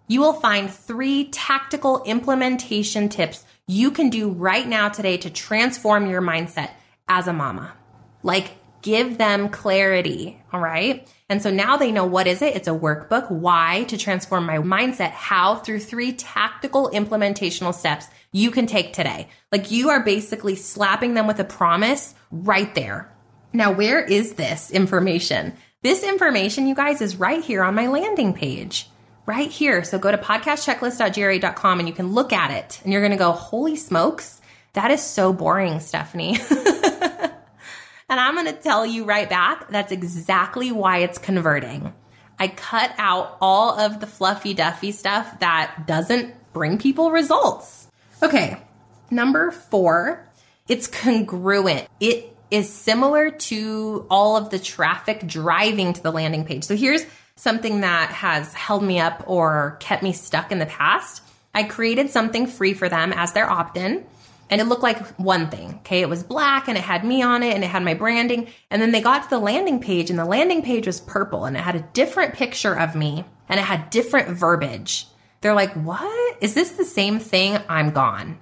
You 0.09 0.21
will 0.21 0.35
find 0.35 0.71
three 0.71 1.29
tactical 1.29 2.03
implementation 2.05 3.09
tips 3.09 3.45
you 3.67 3.91
can 3.91 4.11
do 4.11 4.29
right 4.29 4.69
now 4.69 4.91
today 4.91 5.17
to 5.17 5.31
transform 5.31 6.07
your 6.07 6.21
mindset 6.21 6.71
as 7.09 7.27
a 7.27 7.33
mama. 7.33 7.73
Like 8.23 8.53
give 8.83 9.19
them 9.19 9.49
clarity. 9.49 10.41
All 10.53 10.61
right. 10.61 11.09
And 11.29 11.43
so 11.43 11.51
now 11.51 11.77
they 11.77 11.91
know 11.91 12.07
what 12.07 12.27
is 12.27 12.41
it? 12.41 12.55
It's 12.55 12.69
a 12.69 12.73
workbook. 12.73 13.31
Why? 13.31 13.85
To 13.89 13.99
transform 13.99 14.47
my 14.47 14.59
mindset. 14.59 15.11
How? 15.11 15.57
Through 15.57 15.81
three 15.81 16.13
tactical 16.13 16.91
implementational 16.93 17.75
steps 17.75 18.07
you 18.33 18.51
can 18.51 18.67
take 18.67 18.93
today. 18.93 19.29
Like 19.51 19.71
you 19.71 19.91
are 19.91 20.05
basically 20.05 20.57
slapping 20.57 21.15
them 21.15 21.27
with 21.27 21.41
a 21.41 21.45
promise 21.45 22.15
right 22.31 22.73
there. 22.75 23.13
Now, 23.53 23.73
where 23.73 24.05
is 24.05 24.35
this 24.35 24.71
information? 24.71 25.55
This 25.83 26.03
information, 26.03 26.67
you 26.67 26.75
guys, 26.75 27.01
is 27.01 27.17
right 27.17 27.43
here 27.43 27.63
on 27.63 27.75
my 27.75 27.89
landing 27.89 28.35
page. 28.35 28.89
Right 29.25 29.51
here. 29.51 29.83
So 29.83 29.99
go 29.99 30.11
to 30.11 30.19
podcastchecklist.gr8.com 30.19 31.79
and 31.81 31.89
you 31.89 31.95
can 31.95 32.13
look 32.13 32.33
at 32.33 32.51
it 32.51 32.81
and 32.85 32.93
you're 32.93 33.03
going 33.03 33.13
to 33.13 33.19
go, 33.19 33.33
holy 33.33 33.77
smokes, 33.77 34.41
that 34.75 34.91
is 34.91 35.03
so 35.03 35.33
boring, 35.33 35.75
Stefanie. 35.75 36.37
and 38.09 38.21
I'm 38.21 38.35
going 38.35 38.47
to 38.47 38.53
tell 38.53 38.87
you 38.87 39.05
right 39.05 39.29
back, 39.29 39.69
that's 39.69 39.93
exactly 39.93 40.73
why 40.73 40.99
it's 40.99 41.19
converting. 41.19 41.93
I 42.39 42.49
cut 42.49 42.95
out 42.99 43.39
all 43.41 43.79
of 43.79 44.01
the 44.01 44.07
fluffy 44.07 44.55
duffy 44.55 44.93
stuff 44.93 45.41
that 45.41 45.87
doesn't 45.87 46.35
bring 46.53 46.79
people 46.79 47.11
results. 47.11 47.89
Okay. 48.23 48.63
Number 49.11 49.51
four, 49.51 50.29
it's 50.69 50.87
congruent. 50.87 51.89
It 52.01 52.37
is 52.51 52.69
similar 52.69 53.31
to 53.31 54.07
all 54.11 54.37
of 54.37 54.51
the 54.51 54.59
traffic 54.59 55.27
driving 55.27 55.93
to 55.93 56.03
the 56.03 56.13
landing 56.13 56.45
page. 56.45 56.65
So 56.65 56.77
here's 56.77 57.05
something 57.37 57.81
that 57.81 58.11
has 58.11 58.53
held 58.55 58.83
me 58.83 59.01
up 59.01 59.25
or 59.27 59.77
kept 59.81 60.03
me 60.03 60.13
stuck 60.13 60.53
in 60.53 60.59
the 60.59 60.67
past. 60.67 61.23
I 61.55 61.65
created 61.65 62.11
something 62.11 62.47
free 62.47 62.75
for 62.75 62.89
them 62.89 63.13
as 63.13 63.33
their 63.33 63.49
opt 63.49 63.77
in. 63.77 64.05
And 64.49 64.61
it 64.61 64.65
looked 64.65 64.83
like 64.83 65.05
one 65.17 65.51
thing. 65.51 65.75
Okay. 65.79 66.01
It 66.01 66.09
was 66.09 66.23
black 66.23 66.69
and 66.69 66.79
it 66.79 66.85
had 66.85 67.05
me 67.05 67.23
on 67.23 67.43
it 67.43 67.55
and 67.55 67.65
it 67.65 67.69
had 67.69 67.83
my 67.83 67.95
branding. 67.95 68.49
And 68.71 68.81
then 68.81 68.93
they 68.93 69.01
got 69.01 69.25
to 69.25 69.31
the 69.31 69.39
landing 69.39 69.81
page 69.81 70.11
and 70.11 70.19
the 70.19 70.25
landing 70.25 70.63
page 70.63 70.87
was 70.87 71.01
purple 71.01 71.45
and 71.45 71.57
it 71.57 71.61
had 71.61 71.77
a 71.77 71.89
different 71.93 72.35
picture 72.35 72.79
of 72.79 72.95
me 72.95 73.25
and 73.49 73.59
it 73.59 73.65
had 73.65 73.91
different 73.91 74.29
verbiage. 74.29 75.07
They're 75.41 75.55
like, 75.55 75.73
what? 75.75 76.37
Is 76.41 76.55
this 76.55 76.73
the 76.73 76.85
same 76.85 77.19
thing? 77.19 77.59
I'm 77.69 77.91
gone. 77.91 78.39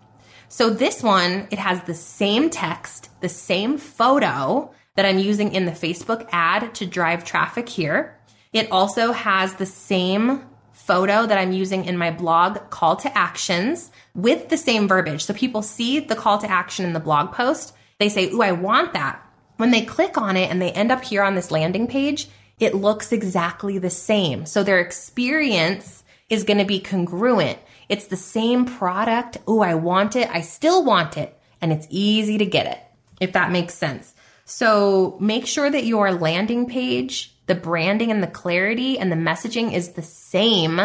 So 0.48 0.70
this 0.70 1.02
one, 1.02 1.48
it 1.50 1.58
has 1.58 1.82
the 1.82 1.94
same 1.94 2.50
text, 2.50 3.10
the 3.20 3.28
same 3.28 3.78
photo 3.78 4.72
that 4.94 5.04
I'm 5.04 5.18
using 5.18 5.52
in 5.52 5.64
the 5.64 5.72
Facebook 5.72 6.28
ad 6.30 6.74
to 6.76 6.86
drive 6.86 7.24
traffic 7.24 7.68
here. 7.68 8.18
It 8.52 8.70
also 8.70 9.10
has 9.10 9.54
the 9.54 9.66
same 9.66 10.44
photo 10.86 11.26
that 11.26 11.38
I'm 11.38 11.52
using 11.52 11.84
in 11.84 11.96
my 11.96 12.10
blog 12.10 12.70
call 12.70 12.96
to 12.96 13.18
actions 13.18 13.90
with 14.14 14.48
the 14.48 14.56
same 14.56 14.86
verbiage. 14.88 15.24
So 15.24 15.34
people 15.34 15.62
see 15.62 16.00
the 16.00 16.16
call 16.16 16.38
to 16.38 16.50
action 16.50 16.84
in 16.84 16.92
the 16.92 17.00
blog 17.00 17.32
post. 17.32 17.74
They 17.98 18.08
say, 18.08 18.30
Ooh, 18.30 18.42
I 18.42 18.52
want 18.52 18.92
that. 18.92 19.20
when 19.56 19.70
they 19.70 19.82
click 19.84 20.18
on 20.18 20.36
it 20.36 20.50
and 20.50 20.60
they 20.60 20.72
end 20.72 20.90
up 20.90 21.04
here 21.04 21.22
on 21.22 21.34
this 21.34 21.50
landing 21.50 21.86
page, 21.86 22.28
it 22.58 22.74
looks 22.74 23.12
exactly 23.12 23.78
the 23.78 23.90
same. 23.90 24.46
So 24.46 24.62
their 24.62 24.80
experience 24.80 26.04
is 26.28 26.44
going 26.44 26.58
to 26.58 26.64
be 26.64 26.80
congruent. 26.80 27.58
It's 27.88 28.06
the 28.06 28.16
same 28.16 28.64
product. 28.64 29.38
Oh, 29.46 29.60
I 29.60 29.74
want 29.74 30.16
it. 30.16 30.28
I 30.30 30.40
still 30.40 30.84
want 30.84 31.16
it. 31.16 31.38
And 31.60 31.72
it's 31.72 31.86
easy 31.90 32.38
to 32.38 32.46
get 32.46 32.66
it, 32.66 32.78
if 33.20 33.32
that 33.32 33.50
makes 33.52 33.74
sense. 33.74 34.14
So 34.44 35.16
make 35.20 35.46
sure 35.46 35.70
that 35.70 35.86
your 35.86 36.12
landing 36.12 36.66
page, 36.68 37.33
the 37.46 37.54
branding 37.54 38.10
and 38.10 38.22
the 38.22 38.28
clarity 38.28 38.98
and 38.98 39.12
the 39.12 39.16
messaging 39.16 39.72
is 39.72 39.90
the 39.90 40.02
same 40.02 40.80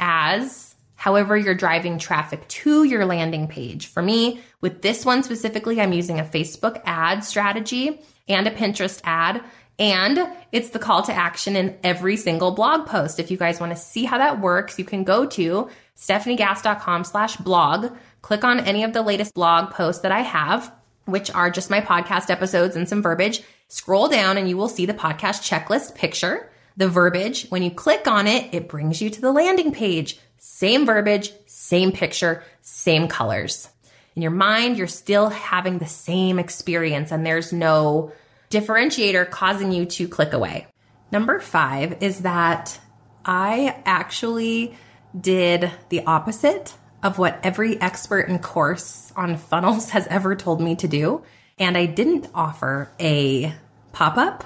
as 0.00 0.74
however 0.94 1.36
you're 1.36 1.54
driving 1.54 1.98
traffic 1.98 2.46
to 2.48 2.84
your 2.84 3.04
landing 3.04 3.48
page. 3.48 3.88
For 3.88 4.02
me, 4.02 4.40
with 4.60 4.82
this 4.82 5.04
one 5.04 5.22
specifically, 5.22 5.80
I'm 5.80 5.92
using 5.92 6.20
a 6.20 6.24
Facebook 6.24 6.80
ad 6.84 7.24
strategy 7.24 8.00
and 8.28 8.46
a 8.46 8.52
Pinterest 8.52 9.00
ad. 9.04 9.42
And 9.78 10.28
it's 10.52 10.70
the 10.70 10.78
call 10.78 11.02
to 11.02 11.12
action 11.12 11.56
in 11.56 11.76
every 11.82 12.16
single 12.16 12.52
blog 12.52 12.86
post. 12.86 13.18
If 13.18 13.30
you 13.30 13.36
guys 13.36 13.58
want 13.58 13.72
to 13.72 13.82
see 13.82 14.04
how 14.04 14.18
that 14.18 14.40
works, 14.40 14.78
you 14.78 14.84
can 14.84 15.02
go 15.02 15.26
to 15.26 15.68
stefaniegass.com 15.96 17.04
slash 17.04 17.36
blog, 17.36 17.92
click 18.20 18.44
on 18.44 18.60
any 18.60 18.84
of 18.84 18.92
the 18.92 19.02
latest 19.02 19.34
blog 19.34 19.72
posts 19.72 20.02
that 20.02 20.12
I 20.12 20.20
have, 20.20 20.72
which 21.06 21.30
are 21.32 21.50
just 21.50 21.70
my 21.70 21.80
podcast 21.80 22.30
episodes 22.30 22.76
and 22.76 22.88
some 22.88 23.02
verbiage. 23.02 23.42
Scroll 23.72 24.08
down 24.08 24.36
and 24.36 24.50
you 24.50 24.58
will 24.58 24.68
see 24.68 24.84
the 24.84 24.92
podcast 24.92 25.40
checklist 25.40 25.94
picture, 25.94 26.50
the 26.76 26.90
verbiage. 26.90 27.46
When 27.48 27.62
you 27.62 27.70
click 27.70 28.06
on 28.06 28.26
it, 28.26 28.52
it 28.52 28.68
brings 28.68 29.00
you 29.00 29.08
to 29.08 29.18
the 29.18 29.32
landing 29.32 29.72
page. 29.72 30.18
Same 30.36 30.84
verbiage, 30.84 31.32
same 31.46 31.90
picture, 31.90 32.44
same 32.60 33.08
colors. 33.08 33.70
In 34.14 34.20
your 34.20 34.30
mind, 34.30 34.76
you're 34.76 34.86
still 34.86 35.30
having 35.30 35.78
the 35.78 35.86
same 35.86 36.38
experience 36.38 37.12
and 37.12 37.24
there's 37.24 37.50
no 37.50 38.12
differentiator 38.50 39.30
causing 39.30 39.72
you 39.72 39.86
to 39.86 40.06
click 40.06 40.34
away. 40.34 40.66
Number 41.10 41.40
five 41.40 42.02
is 42.02 42.20
that 42.20 42.78
I 43.24 43.80
actually 43.86 44.76
did 45.18 45.70
the 45.88 46.04
opposite 46.04 46.74
of 47.02 47.18
what 47.18 47.40
every 47.42 47.80
expert 47.80 48.28
in 48.28 48.38
course 48.38 49.14
on 49.16 49.38
funnels 49.38 49.88
has 49.96 50.06
ever 50.08 50.36
told 50.36 50.60
me 50.60 50.76
to 50.76 50.88
do. 50.88 51.22
And 51.58 51.76
I 51.78 51.86
didn't 51.86 52.28
offer 52.34 52.90
a 53.00 53.54
pop 53.92 54.16
up. 54.16 54.44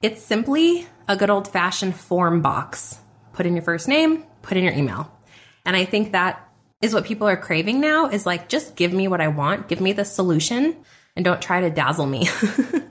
It's 0.00 0.22
simply 0.22 0.86
a 1.08 1.16
good 1.16 1.30
old 1.30 1.48
fashioned 1.48 1.96
form 1.96 2.42
box. 2.42 2.98
Put 3.32 3.46
in 3.46 3.54
your 3.54 3.62
first 3.62 3.88
name, 3.88 4.24
put 4.42 4.56
in 4.56 4.64
your 4.64 4.74
email. 4.74 5.10
And 5.64 5.76
I 5.76 5.84
think 5.84 6.12
that 6.12 6.48
is 6.80 6.92
what 6.92 7.04
people 7.04 7.28
are 7.28 7.36
craving 7.36 7.80
now 7.80 8.08
is 8.08 8.26
like, 8.26 8.48
just 8.48 8.76
give 8.76 8.92
me 8.92 9.08
what 9.08 9.20
I 9.20 9.28
want, 9.28 9.68
give 9.68 9.80
me 9.80 9.92
the 9.92 10.04
solution, 10.04 10.76
and 11.14 11.24
don't 11.24 11.40
try 11.40 11.60
to 11.60 11.70
dazzle 11.70 12.06
me. 12.06 12.28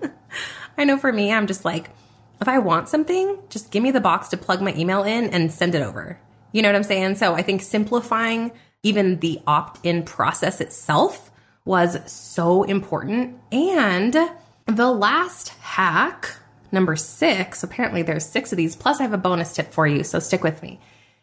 I 0.77 0.86
know 0.86 0.98
for 0.98 1.12
me, 1.12 1.31
I'm 1.31 1.48
just 1.48 1.65
like, 1.65 1.89
if 2.39 2.48
I 2.48 2.60
want 2.60 2.89
something, 2.89 3.38
just 3.50 3.70
give 3.70 3.84
me 3.84 3.91
the 3.91 4.00
box 4.00 4.29
to 4.29 4.38
plug 4.38 4.62
my 4.62 4.74
email 4.74 5.03
in 5.03 5.29
and 5.29 5.51
send 5.51 5.75
it 5.75 5.84
over. 5.84 6.20
You 6.53 6.62
know 6.62 6.70
what 6.70 6.75
I'm 6.75 6.84
saying? 6.84 7.15
So 7.15 7.34
I 7.34 7.41
think 7.41 7.62
simplifying 7.62 8.51
even 8.84 9.20
the 9.20 9.41
opt 9.46 9.86
in 9.86 10.03
process 10.03 10.60
itself 10.60 11.29
was 11.65 12.00
so 12.12 12.63
important. 12.63 13.38
And 13.51 14.15
the 14.65 14.91
last 14.91 15.50
hack, 15.60 16.36
number 16.72 16.96
six, 16.96 17.63
apparently 17.63 18.01
there's 18.01 18.25
six 18.25 18.53
of 18.53 18.58
these, 18.58 18.75
plus 18.75 19.00
I 19.00 19.03
have 19.03 19.13
a 19.13 19.18
bonus 19.18 19.53
tip 19.53 19.72
for 19.74 19.88
you, 19.88 20.03
so 20.03 20.20
stick 20.20 20.44
with 20.44 20.62
me, 20.62 20.80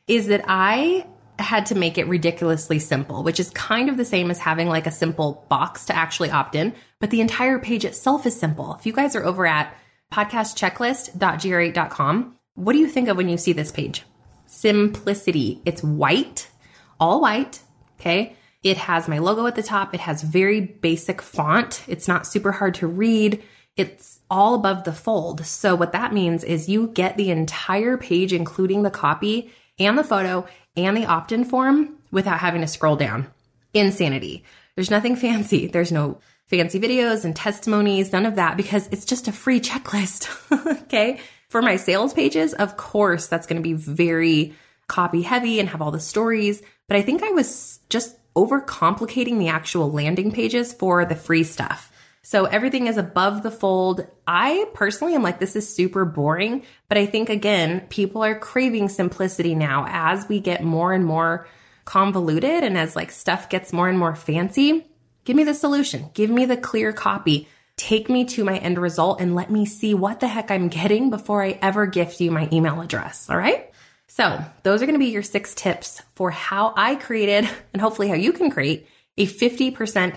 is 0.06 0.28
that 0.28 0.44
I 0.46 1.06
had 1.38 1.66
to 1.66 1.74
make 1.74 1.98
it 1.98 2.08
ridiculously 2.08 2.78
simple, 2.78 3.22
which 3.22 3.38
is 3.38 3.50
kind 3.50 3.88
of 3.88 3.96
the 3.96 4.04
same 4.04 4.30
as 4.30 4.38
having 4.38 4.68
like 4.68 4.86
a 4.86 4.90
simple 4.90 5.46
box 5.48 5.86
to 5.86 5.96
actually 5.96 6.30
opt 6.30 6.54
in, 6.54 6.74
but 7.00 7.10
the 7.10 7.20
entire 7.20 7.58
page 7.58 7.84
itself 7.84 8.26
is 8.26 8.38
simple. 8.38 8.74
If 8.74 8.86
you 8.86 8.92
guys 8.92 9.14
are 9.14 9.24
over 9.24 9.46
at 9.46 9.76
podcastchecklist.gr8.com, 10.12 12.36
what 12.54 12.72
do 12.72 12.78
you 12.78 12.88
think 12.88 13.08
of 13.08 13.16
when 13.16 13.28
you 13.28 13.36
see 13.36 13.52
this 13.52 13.70
page? 13.70 14.04
simplicity. 14.48 15.60
It's 15.64 15.82
white, 15.82 16.50
all 16.98 17.20
white. 17.20 17.60
Okay. 18.00 18.36
It 18.62 18.76
has 18.76 19.08
my 19.08 19.18
logo 19.18 19.46
at 19.46 19.54
the 19.54 19.62
top. 19.62 19.94
It 19.94 20.00
has 20.00 20.22
very 20.22 20.60
basic 20.60 21.22
font. 21.22 21.84
It's 21.86 22.08
not 22.08 22.26
super 22.26 22.52
hard 22.52 22.74
to 22.74 22.86
read. 22.86 23.42
It's 23.76 24.18
all 24.28 24.54
above 24.54 24.84
the 24.84 24.92
fold. 24.92 25.46
So 25.46 25.76
what 25.76 25.92
that 25.92 26.12
means 26.12 26.42
is 26.42 26.68
you 26.68 26.88
get 26.88 27.16
the 27.16 27.30
entire 27.30 27.96
page, 27.96 28.32
including 28.32 28.82
the 28.82 28.90
copy 28.90 29.52
and 29.78 29.96
the 29.96 30.04
photo 30.04 30.46
and 30.76 30.96
the 30.96 31.06
opt-in 31.06 31.44
form 31.44 31.96
without 32.10 32.40
having 32.40 32.60
to 32.62 32.66
scroll 32.66 32.96
down. 32.96 33.28
Insanity. 33.72 34.44
There's 34.74 34.90
nothing 34.90 35.14
fancy. 35.26 35.68
There's 35.68 35.92
no 35.92 36.18
fancy 36.46 36.80
videos 36.80 37.24
and 37.24 37.36
testimonies, 37.36 38.12
none 38.12 38.26
of 38.26 38.36
that 38.36 38.56
because 38.56 38.88
it's 38.88 39.04
just 39.04 39.28
a 39.28 39.32
free 39.32 39.60
checklist. 39.60 40.28
okay. 40.82 41.20
For 41.48 41.62
my 41.62 41.76
sales 41.76 42.12
pages, 42.12 42.54
of 42.54 42.76
course, 42.76 43.26
that's 43.26 43.46
going 43.46 43.62
to 43.62 43.62
be 43.62 43.74
very 43.74 44.54
copy 44.88 45.22
heavy 45.22 45.60
and 45.60 45.68
have 45.68 45.82
all 45.82 45.90
the 45.90 46.00
stories. 46.00 46.62
But 46.88 46.96
I 46.96 47.02
think 47.02 47.22
I 47.22 47.30
was 47.30 47.80
just 47.90 48.16
overcomplicating 48.38 49.38
the 49.38 49.48
actual 49.48 49.90
landing 49.90 50.32
pages 50.32 50.72
for 50.72 51.04
the 51.04 51.16
free 51.16 51.44
stuff. 51.44 51.92
So 52.22 52.44
everything 52.44 52.86
is 52.86 52.96
above 52.96 53.42
the 53.42 53.50
fold. 53.50 54.06
I 54.26 54.66
personally 54.74 55.14
am 55.14 55.22
like, 55.22 55.38
this 55.38 55.56
is 55.56 55.74
super 55.74 56.04
boring. 56.04 56.62
But 56.88 56.98
I 56.98 57.06
think 57.06 57.30
again, 57.30 57.86
people 57.88 58.22
are 58.22 58.38
craving 58.38 58.90
simplicity 58.90 59.54
now 59.54 59.86
as 59.88 60.28
we 60.28 60.40
get 60.40 60.62
more 60.62 60.92
and 60.92 61.04
more 61.04 61.46
convoluted 61.84 62.64
and 62.64 62.76
as 62.76 62.94
like 62.94 63.10
stuff 63.10 63.48
gets 63.48 63.72
more 63.72 63.88
and 63.88 63.98
more 63.98 64.14
fancy. 64.14 64.86
Give 65.24 65.36
me 65.36 65.44
the 65.44 65.54
solution. 65.54 66.10
Give 66.12 66.30
me 66.30 66.44
the 66.44 66.56
clear 66.56 66.92
copy 66.92 67.48
take 67.78 68.10
me 68.10 68.24
to 68.24 68.44
my 68.44 68.58
end 68.58 68.76
result 68.76 69.20
and 69.20 69.34
let 69.34 69.50
me 69.50 69.64
see 69.64 69.94
what 69.94 70.20
the 70.20 70.26
heck 70.26 70.50
I'm 70.50 70.68
getting 70.68 71.10
before 71.10 71.42
I 71.42 71.58
ever 71.62 71.86
gift 71.86 72.20
you 72.20 72.30
my 72.30 72.48
email 72.52 72.80
address. 72.80 73.30
All 73.30 73.38
right. 73.38 73.70
So 74.08 74.44
those 74.64 74.82
are 74.82 74.86
going 74.86 74.98
to 74.98 75.04
be 75.04 75.12
your 75.12 75.22
six 75.22 75.54
tips 75.54 76.02
for 76.14 76.30
how 76.30 76.74
I 76.76 76.96
created 76.96 77.48
and 77.72 77.80
hopefully 77.80 78.08
how 78.08 78.14
you 78.14 78.32
can 78.32 78.50
create 78.50 78.88
a 79.16 79.26
50% 79.26 79.72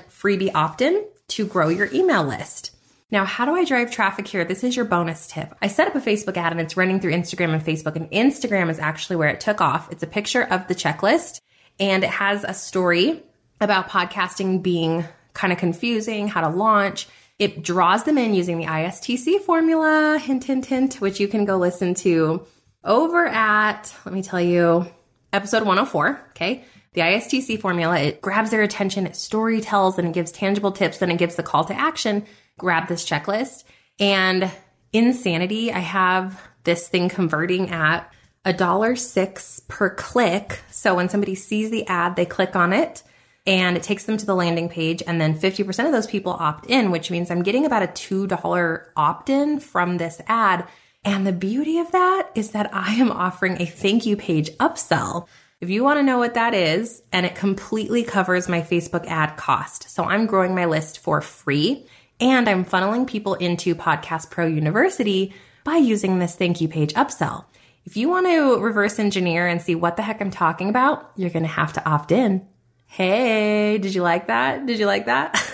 freebie 0.09 0.51
opt-in 0.55 1.05
to 1.29 1.45
grow 1.45 1.69
your 1.69 1.91
email 1.93 2.23
list. 2.23 2.71
Now, 3.11 3.25
how 3.25 3.45
do 3.45 3.53
I 3.53 3.65
drive 3.65 3.91
traffic 3.91 4.27
here? 4.27 4.45
This 4.45 4.63
is 4.63 4.75
your 4.75 4.85
bonus 4.85 5.27
tip. 5.27 5.53
I 5.61 5.67
set 5.67 5.87
up 5.87 5.95
a 5.95 5.99
Facebook 5.99 6.37
ad 6.37 6.53
and 6.53 6.61
it's 6.61 6.77
running 6.77 6.99
through 6.99 7.11
Instagram 7.11 7.53
and 7.53 7.63
Facebook 7.63 7.95
and 7.95 8.09
Instagram 8.11 8.69
is 8.69 8.79
actually 8.79 9.17
where 9.17 9.29
it 9.29 9.41
took 9.41 9.59
off. 9.59 9.91
It's 9.91 10.03
a 10.03 10.07
picture 10.07 10.43
of 10.43 10.67
the 10.67 10.75
checklist 10.75 11.41
and 11.79 12.03
it 12.03 12.09
has 12.09 12.45
a 12.45 12.53
story 12.53 13.21
about 13.59 13.89
podcasting 13.89 14.63
being 14.63 15.03
kind 15.33 15.51
of 15.51 15.59
confusing, 15.59 16.27
how 16.27 16.41
to 16.41 16.49
launch, 16.49 17.07
it 17.41 17.63
draws 17.63 18.03
them 18.03 18.19
in 18.19 18.35
using 18.35 18.59
the 18.59 18.65
ISTC 18.65 19.41
formula, 19.41 20.19
hint, 20.19 20.43
hint, 20.43 20.67
hint, 20.67 21.01
which 21.01 21.19
you 21.19 21.27
can 21.27 21.43
go 21.43 21.57
listen 21.57 21.95
to 21.95 22.45
over 22.83 23.25
at, 23.27 23.95
let 24.05 24.13
me 24.13 24.23
tell 24.23 24.41
you, 24.41 24.87
episode 25.33 25.63
104. 25.63 26.27
Okay. 26.31 26.65
The 26.93 27.01
ISTC 27.01 27.59
formula, 27.59 27.97
it 27.99 28.21
grabs 28.21 28.51
their 28.51 28.63
attention, 28.63 29.07
it 29.07 29.15
story 29.15 29.61
tells, 29.61 29.97
and 29.97 30.09
it 30.09 30.13
gives 30.13 30.31
tangible 30.31 30.73
tips, 30.73 30.97
then 30.97 31.09
it 31.09 31.17
gives 31.17 31.35
the 31.35 31.43
call 31.43 31.63
to 31.65 31.73
action. 31.73 32.25
Grab 32.57 32.89
this 32.89 33.07
checklist. 33.07 33.63
And 33.99 34.51
insanity, 34.91 35.71
I 35.71 35.79
have 35.79 36.41
this 36.63 36.89
thing 36.89 37.07
converting 37.07 37.69
at 37.69 38.11
a 38.43 38.51
dollar 38.51 38.95
six 38.95 39.61
per 39.67 39.93
click. 39.95 40.59
So 40.69 40.95
when 40.95 41.07
somebody 41.07 41.35
sees 41.35 41.71
the 41.71 41.87
ad, 41.87 42.15
they 42.15 42.25
click 42.25 42.55
on 42.55 42.73
it 42.73 43.03
and 43.47 43.77
it 43.77 43.83
takes 43.83 44.05
them 44.05 44.17
to 44.17 44.25
the 44.25 44.35
landing 44.35 44.69
page. 44.69 45.01
And 45.05 45.19
then 45.19 45.37
50% 45.37 45.85
of 45.85 45.91
those 45.91 46.07
people 46.07 46.33
opt 46.33 46.65
in, 46.67 46.91
which 46.91 47.09
means 47.09 47.31
I'm 47.31 47.43
getting 47.43 47.65
about 47.65 47.83
a 47.83 47.87
$2 47.87 48.85
opt 48.95 49.29
in 49.29 49.59
from 49.59 49.97
this 49.97 50.21
ad. 50.27 50.67
And 51.03 51.25
the 51.25 51.31
beauty 51.31 51.79
of 51.79 51.91
that 51.91 52.29
is 52.35 52.51
that 52.51 52.69
I 52.73 52.93
am 52.93 53.11
offering 53.11 53.59
a 53.59 53.65
thank 53.65 54.05
you 54.05 54.15
page 54.15 54.51
upsell. 54.57 55.27
If 55.59 55.69
you 55.69 55.83
want 55.83 55.97
to 55.99 56.03
know 56.03 56.19
what 56.19 56.35
that 56.35 56.53
is, 56.53 57.01
and 57.11 57.25
it 57.25 57.35
completely 57.35 58.03
covers 58.03 58.47
my 58.47 58.61
Facebook 58.61 59.05
ad 59.07 59.35
cost. 59.37 59.89
So 59.89 60.03
I'm 60.03 60.25
growing 60.27 60.53
my 60.53 60.65
list 60.65 60.99
for 60.99 61.21
free 61.21 61.85
and 62.19 62.47
I'm 62.47 62.65
funneling 62.65 63.07
people 63.07 63.33
into 63.35 63.73
Podcast 63.73 64.29
Pro 64.29 64.45
University 64.45 65.33
by 65.63 65.77
using 65.77 66.19
this 66.19 66.35
thank 66.35 66.61
you 66.61 66.67
page 66.67 66.93
upsell. 66.93 67.45
If 67.83 67.97
you 67.97 68.09
want 68.09 68.27
to 68.27 68.59
reverse 68.59 68.99
engineer 68.99 69.47
and 69.47 69.59
see 69.59 69.73
what 69.73 69.97
the 69.97 70.03
heck 70.03 70.21
I'm 70.21 70.29
talking 70.29 70.69
about, 70.69 71.11
you're 71.15 71.31
going 71.31 71.43
to 71.43 71.49
have 71.49 71.73
to 71.73 71.89
opt 71.89 72.11
in. 72.11 72.47
Hey, 72.85 73.79
did 73.79 73.95
you 73.95 74.03
like 74.03 74.27
that? 74.27 74.67
Did 74.67 74.77
you 74.77 74.85
like 74.85 75.07
that? 75.07 75.33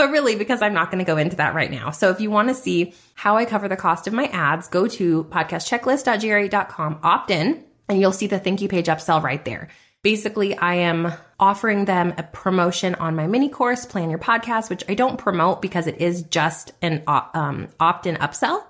but 0.00 0.10
really, 0.12 0.34
because 0.34 0.62
I'm 0.62 0.72
not 0.72 0.90
going 0.90 1.04
to 1.04 1.04
go 1.04 1.18
into 1.18 1.36
that 1.36 1.54
right 1.54 1.70
now. 1.70 1.90
So 1.90 2.08
if 2.08 2.22
you 2.22 2.30
want 2.30 2.48
to 2.48 2.54
see 2.54 2.94
how 3.12 3.36
I 3.36 3.44
cover 3.44 3.68
the 3.68 3.76
cost 3.76 4.06
of 4.06 4.14
my 4.14 4.24
ads, 4.28 4.66
go 4.66 4.86
to 4.86 5.24
podcastchecklist.gr8.com, 5.24 7.00
opt 7.02 7.30
in, 7.30 7.62
and 7.86 8.00
you'll 8.00 8.12
see 8.12 8.26
the 8.26 8.38
thank 8.38 8.62
you 8.62 8.68
page 8.68 8.86
upsell 8.86 9.22
right 9.22 9.44
there. 9.44 9.68
Basically, 10.02 10.56
I 10.56 10.76
am 10.76 11.12
offering 11.38 11.84
them 11.84 12.14
a 12.16 12.22
promotion 12.22 12.94
on 12.94 13.14
my 13.14 13.26
mini 13.26 13.50
course, 13.50 13.84
Plan 13.84 14.08
Your 14.08 14.18
Podcast, 14.18 14.70
which 14.70 14.84
I 14.88 14.94
don't 14.94 15.18
promote 15.18 15.60
because 15.60 15.86
it 15.86 16.00
is 16.00 16.22
just 16.22 16.72
an 16.80 17.02
um, 17.06 17.68
opt 17.78 18.06
in 18.06 18.16
upsell. 18.16 18.64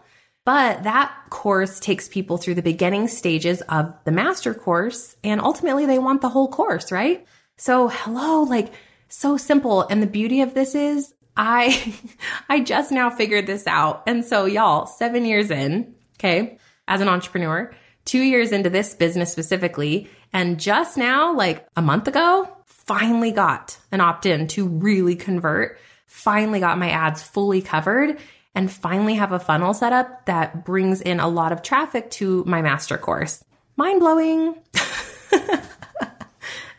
But 0.44 0.82
that 0.82 1.14
course 1.30 1.78
takes 1.78 2.08
people 2.08 2.38
through 2.38 2.56
the 2.56 2.62
beginning 2.62 3.06
stages 3.06 3.60
of 3.68 3.94
the 4.02 4.10
master 4.10 4.52
course 4.52 5.14
and 5.22 5.40
ultimately 5.40 5.86
they 5.86 6.00
want 6.00 6.22
the 6.22 6.28
whole 6.28 6.48
course, 6.48 6.90
right? 6.90 7.24
So 7.56 7.86
hello, 7.86 8.42
like 8.42 8.72
so 9.06 9.36
simple. 9.36 9.82
And 9.82 10.02
the 10.02 10.08
beauty 10.08 10.40
of 10.40 10.54
this 10.54 10.74
is 10.74 11.14
I 11.36 11.94
I 12.48 12.60
just 12.60 12.92
now 12.92 13.10
figured 13.10 13.46
this 13.46 13.66
out. 13.66 14.02
And 14.06 14.24
so 14.24 14.46
y'all, 14.46 14.86
7 14.86 15.24
years 15.24 15.50
in, 15.50 15.94
okay, 16.18 16.58
as 16.88 17.00
an 17.00 17.08
entrepreneur, 17.08 17.72
2 18.04 18.20
years 18.20 18.52
into 18.52 18.70
this 18.70 18.94
business 18.94 19.32
specifically, 19.32 20.08
and 20.32 20.60
just 20.60 20.96
now 20.96 21.34
like 21.34 21.66
a 21.76 21.82
month 21.82 22.08
ago, 22.08 22.48
finally 22.64 23.30
got 23.30 23.78
an 23.92 24.00
opt-in 24.00 24.48
to 24.48 24.66
really 24.66 25.14
convert, 25.14 25.78
finally 26.06 26.60
got 26.60 26.78
my 26.78 26.90
ads 26.90 27.22
fully 27.22 27.62
covered 27.62 28.18
and 28.54 28.70
finally 28.70 29.14
have 29.14 29.32
a 29.32 29.38
funnel 29.38 29.74
set 29.74 29.92
up 29.92 30.26
that 30.26 30.64
brings 30.64 31.00
in 31.00 31.20
a 31.20 31.28
lot 31.28 31.52
of 31.52 31.62
traffic 31.62 32.10
to 32.10 32.44
my 32.46 32.62
master 32.62 32.98
course. 32.98 33.44
Mind 33.76 34.00
blowing. 34.00 34.56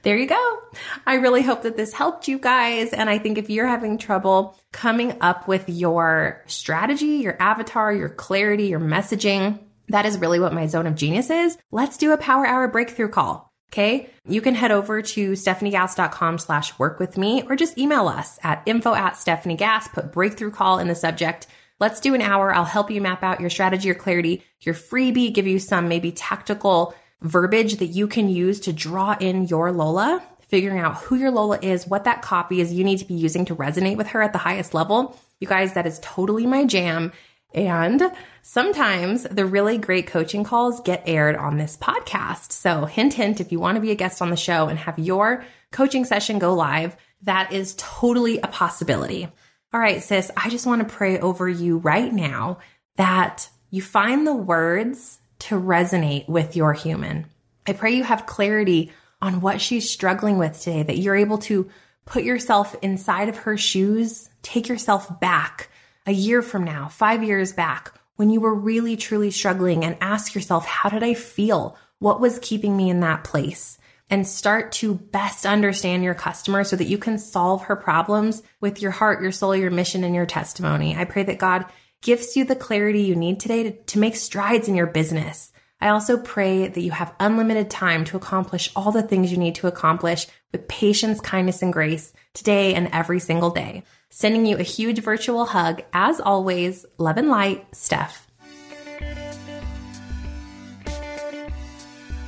there 0.03 0.17
you 0.17 0.27
go. 0.27 0.59
I 1.05 1.15
really 1.15 1.41
hope 1.41 1.63
that 1.63 1.77
this 1.77 1.93
helped 1.93 2.27
you 2.27 2.39
guys. 2.39 2.93
And 2.93 3.09
I 3.09 3.17
think 3.17 3.37
if 3.37 3.49
you're 3.49 3.67
having 3.67 3.97
trouble 3.97 4.57
coming 4.71 5.17
up 5.21 5.47
with 5.47 5.69
your 5.69 6.43
strategy, 6.47 7.17
your 7.17 7.37
avatar, 7.41 7.93
your 7.93 8.09
clarity, 8.09 8.65
your 8.65 8.79
messaging, 8.79 9.59
that 9.89 10.05
is 10.05 10.17
really 10.17 10.39
what 10.39 10.53
my 10.53 10.67
zone 10.67 10.87
of 10.87 10.95
genius 10.95 11.29
is. 11.29 11.57
Let's 11.71 11.97
do 11.97 12.13
a 12.13 12.17
power 12.17 12.45
hour 12.45 12.67
breakthrough 12.67 13.09
call. 13.09 13.51
Okay. 13.71 14.09
You 14.27 14.41
can 14.41 14.53
head 14.53 14.71
over 14.71 15.01
to 15.01 15.31
stefaniegass.com 15.31 16.39
slash 16.39 16.77
work 16.77 16.99
with 16.99 17.17
me 17.17 17.43
or 17.43 17.55
just 17.55 17.77
email 17.77 18.07
us 18.07 18.37
at 18.43 18.63
info 18.65 18.93
at 18.93 19.13
stefaniegass, 19.13 19.91
put 19.93 20.11
breakthrough 20.11 20.51
call 20.51 20.79
in 20.79 20.89
the 20.89 20.95
subject. 20.95 21.47
Let's 21.79 22.01
do 22.01 22.13
an 22.13 22.21
hour. 22.21 22.53
I'll 22.53 22.65
help 22.65 22.91
you 22.91 23.01
map 23.01 23.23
out 23.23 23.39
your 23.39 23.49
strategy, 23.49 23.87
your 23.87 23.95
clarity, 23.95 24.43
your 24.59 24.75
freebie, 24.75 25.33
give 25.33 25.47
you 25.47 25.57
some 25.57 25.87
maybe 25.87 26.11
tactical 26.11 26.93
verbiage 27.21 27.77
that 27.77 27.87
you 27.87 28.07
can 28.07 28.29
use 28.29 28.59
to 28.61 28.73
draw 28.73 29.15
in 29.19 29.45
your 29.45 29.71
Lola, 29.71 30.23
figuring 30.47 30.79
out 30.79 30.97
who 30.97 31.15
your 31.15 31.31
Lola 31.31 31.59
is, 31.61 31.87
what 31.87 32.03
that 32.05 32.21
copy 32.21 32.61
is 32.61 32.73
you 32.73 32.83
need 32.83 32.99
to 32.99 33.05
be 33.05 33.13
using 33.13 33.45
to 33.45 33.55
resonate 33.55 33.97
with 33.97 34.07
her 34.07 34.21
at 34.21 34.33
the 34.33 34.39
highest 34.39 34.73
level. 34.73 35.17
You 35.39 35.47
guys, 35.47 35.73
that 35.73 35.87
is 35.87 35.99
totally 36.01 36.45
my 36.45 36.65
jam. 36.65 37.11
And 37.53 38.11
sometimes 38.41 39.23
the 39.23 39.45
really 39.45 39.77
great 39.77 40.07
coaching 40.07 40.43
calls 40.43 40.81
get 40.81 41.03
aired 41.05 41.35
on 41.35 41.57
this 41.57 41.77
podcast. 41.77 42.51
So 42.51 42.85
hint, 42.85 43.13
hint, 43.13 43.41
if 43.41 43.51
you 43.51 43.59
want 43.59 43.75
to 43.75 43.81
be 43.81 43.91
a 43.91 43.95
guest 43.95 44.21
on 44.21 44.29
the 44.29 44.37
show 44.37 44.67
and 44.67 44.79
have 44.79 44.97
your 44.97 45.43
coaching 45.71 46.05
session 46.05 46.39
go 46.39 46.53
live, 46.53 46.95
that 47.23 47.51
is 47.51 47.75
totally 47.77 48.39
a 48.39 48.47
possibility. 48.47 49.27
All 49.73 49.79
right, 49.79 50.01
sis, 50.01 50.31
I 50.35 50.49
just 50.49 50.65
want 50.65 50.81
to 50.81 50.93
pray 50.93 51.19
over 51.19 51.47
you 51.47 51.77
right 51.77 52.11
now 52.11 52.59
that 52.97 53.49
you 53.69 53.81
find 53.81 54.27
the 54.27 54.35
words 54.35 55.19
to 55.41 55.59
resonate 55.59 56.27
with 56.27 56.55
your 56.55 56.73
human. 56.73 57.25
I 57.67 57.73
pray 57.73 57.91
you 57.91 58.03
have 58.03 58.25
clarity 58.25 58.91
on 59.21 59.41
what 59.41 59.61
she's 59.61 59.89
struggling 59.89 60.37
with 60.37 60.59
today, 60.59 60.83
that 60.83 60.97
you're 60.97 61.15
able 61.15 61.37
to 61.39 61.69
put 62.05 62.23
yourself 62.23 62.75
inside 62.81 63.29
of 63.29 63.37
her 63.37 63.57
shoes, 63.57 64.29
take 64.41 64.67
yourself 64.67 65.19
back 65.19 65.69
a 66.05 66.11
year 66.11 66.41
from 66.41 66.63
now, 66.63 66.87
five 66.87 67.23
years 67.23 67.53
back, 67.53 67.93
when 68.15 68.29
you 68.29 68.39
were 68.39 68.53
really 68.53 68.97
truly 68.97 69.31
struggling 69.31 69.83
and 69.83 69.97
ask 70.01 70.33
yourself, 70.33 70.65
how 70.65 70.89
did 70.89 71.03
I 71.03 71.13
feel? 71.13 71.77
What 71.99 72.19
was 72.19 72.39
keeping 72.39 72.75
me 72.75 72.89
in 72.89 72.99
that 73.01 73.23
place? 73.23 73.77
and 74.11 74.27
start 74.27 74.73
to 74.73 74.93
best 74.93 75.45
understand 75.45 76.03
your 76.03 76.13
customer 76.13 76.65
so 76.65 76.75
that 76.75 76.89
you 76.89 76.97
can 76.97 77.17
solve 77.17 77.63
her 77.63 77.77
problems 77.77 78.43
with 78.59 78.81
your 78.81 78.91
heart, 78.91 79.21
your 79.21 79.31
soul, 79.31 79.55
your 79.55 79.71
mission, 79.71 80.03
and 80.03 80.13
your 80.13 80.25
testimony. 80.25 80.97
I 80.97 81.05
pray 81.05 81.23
that 81.23 81.37
God 81.37 81.65
gives 82.01 82.35
you 82.35 82.43
the 82.43 82.55
clarity 82.55 83.01
you 83.01 83.15
need 83.15 83.39
today 83.39 83.63
to, 83.63 83.71
to 83.71 83.99
make 83.99 84.15
strides 84.15 84.67
in 84.67 84.75
your 84.75 84.87
business. 84.87 85.51
I 85.79 85.89
also 85.89 86.17
pray 86.17 86.67
that 86.67 86.81
you 86.81 86.91
have 86.91 87.15
unlimited 87.19 87.71
time 87.71 88.05
to 88.05 88.17
accomplish 88.17 88.71
all 88.75 88.91
the 88.91 89.01
things 89.01 89.31
you 89.31 89.37
need 89.37 89.55
to 89.55 89.67
accomplish 89.67 90.27
with 90.51 90.67
patience, 90.67 91.19
kindness, 91.19 91.63
and 91.63 91.73
grace 91.73 92.13
today 92.33 92.75
and 92.75 92.89
every 92.91 93.19
single 93.19 93.49
day. 93.49 93.83
Sending 94.09 94.45
you 94.45 94.57
a 94.57 94.63
huge 94.63 94.99
virtual 94.99 95.45
hug. 95.45 95.81
As 95.91 96.19
always, 96.19 96.85
love 96.97 97.17
and 97.17 97.29
light, 97.29 97.65
Steph. 97.71 98.27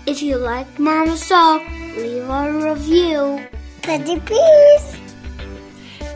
If 0.05 0.21
you 0.21 0.38
like 0.38 0.79
Mama 0.79 1.15
Soul, 1.15 1.59
leave 1.95 2.27
a 2.27 2.73
review. 2.73 3.47
Pretty 3.81 4.19
please. 4.19 5.02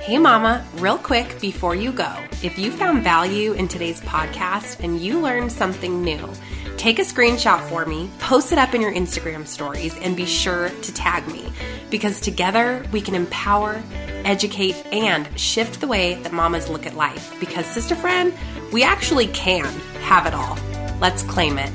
Hey, 0.08 0.20
Mama, 0.20 0.66
real 0.76 0.98
quick 0.98 1.42
before 1.42 1.76
you 1.76 1.92
go, 1.92 2.10
if 2.42 2.58
you 2.58 2.72
found 2.72 3.04
value 3.04 3.52
in 3.52 3.68
today's 3.68 4.00
podcast 4.00 4.82
and 4.82 5.02
you 5.02 5.20
learned 5.20 5.52
something 5.52 6.02
new, 6.02 6.30
take 6.78 7.00
a 7.00 7.02
screenshot 7.02 7.60
for 7.68 7.86
me, 7.86 8.10
post 8.20 8.54
it 8.54 8.58
up 8.58 8.74
in 8.74 8.80
your 8.80 8.94
Instagram 8.94 9.46
stories, 9.46 9.94
and 9.98 10.16
be 10.16 10.26
sure 10.26 10.70
to 10.70 10.94
tag 10.94 11.28
me 11.28 11.52
because 11.90 12.22
together 12.22 12.86
we 12.94 13.02
can 13.02 13.16
empower, 13.16 13.84
educate, 14.24 14.82
and 14.94 15.28
shift 15.38 15.82
the 15.82 15.88
way 15.88 16.14
that 16.24 16.32
mamas 16.32 16.70
look 16.70 16.86
at 16.86 16.96
life. 16.96 17.38
Because, 17.42 17.66
sister 17.66 17.94
friend, 17.94 18.34
we 18.72 18.84
actually 18.84 19.28
can 19.28 19.66
have 20.04 20.26
it 20.26 20.34
all. 20.34 20.58
Let's 21.02 21.22
claim 21.24 21.58
it. 21.58 21.74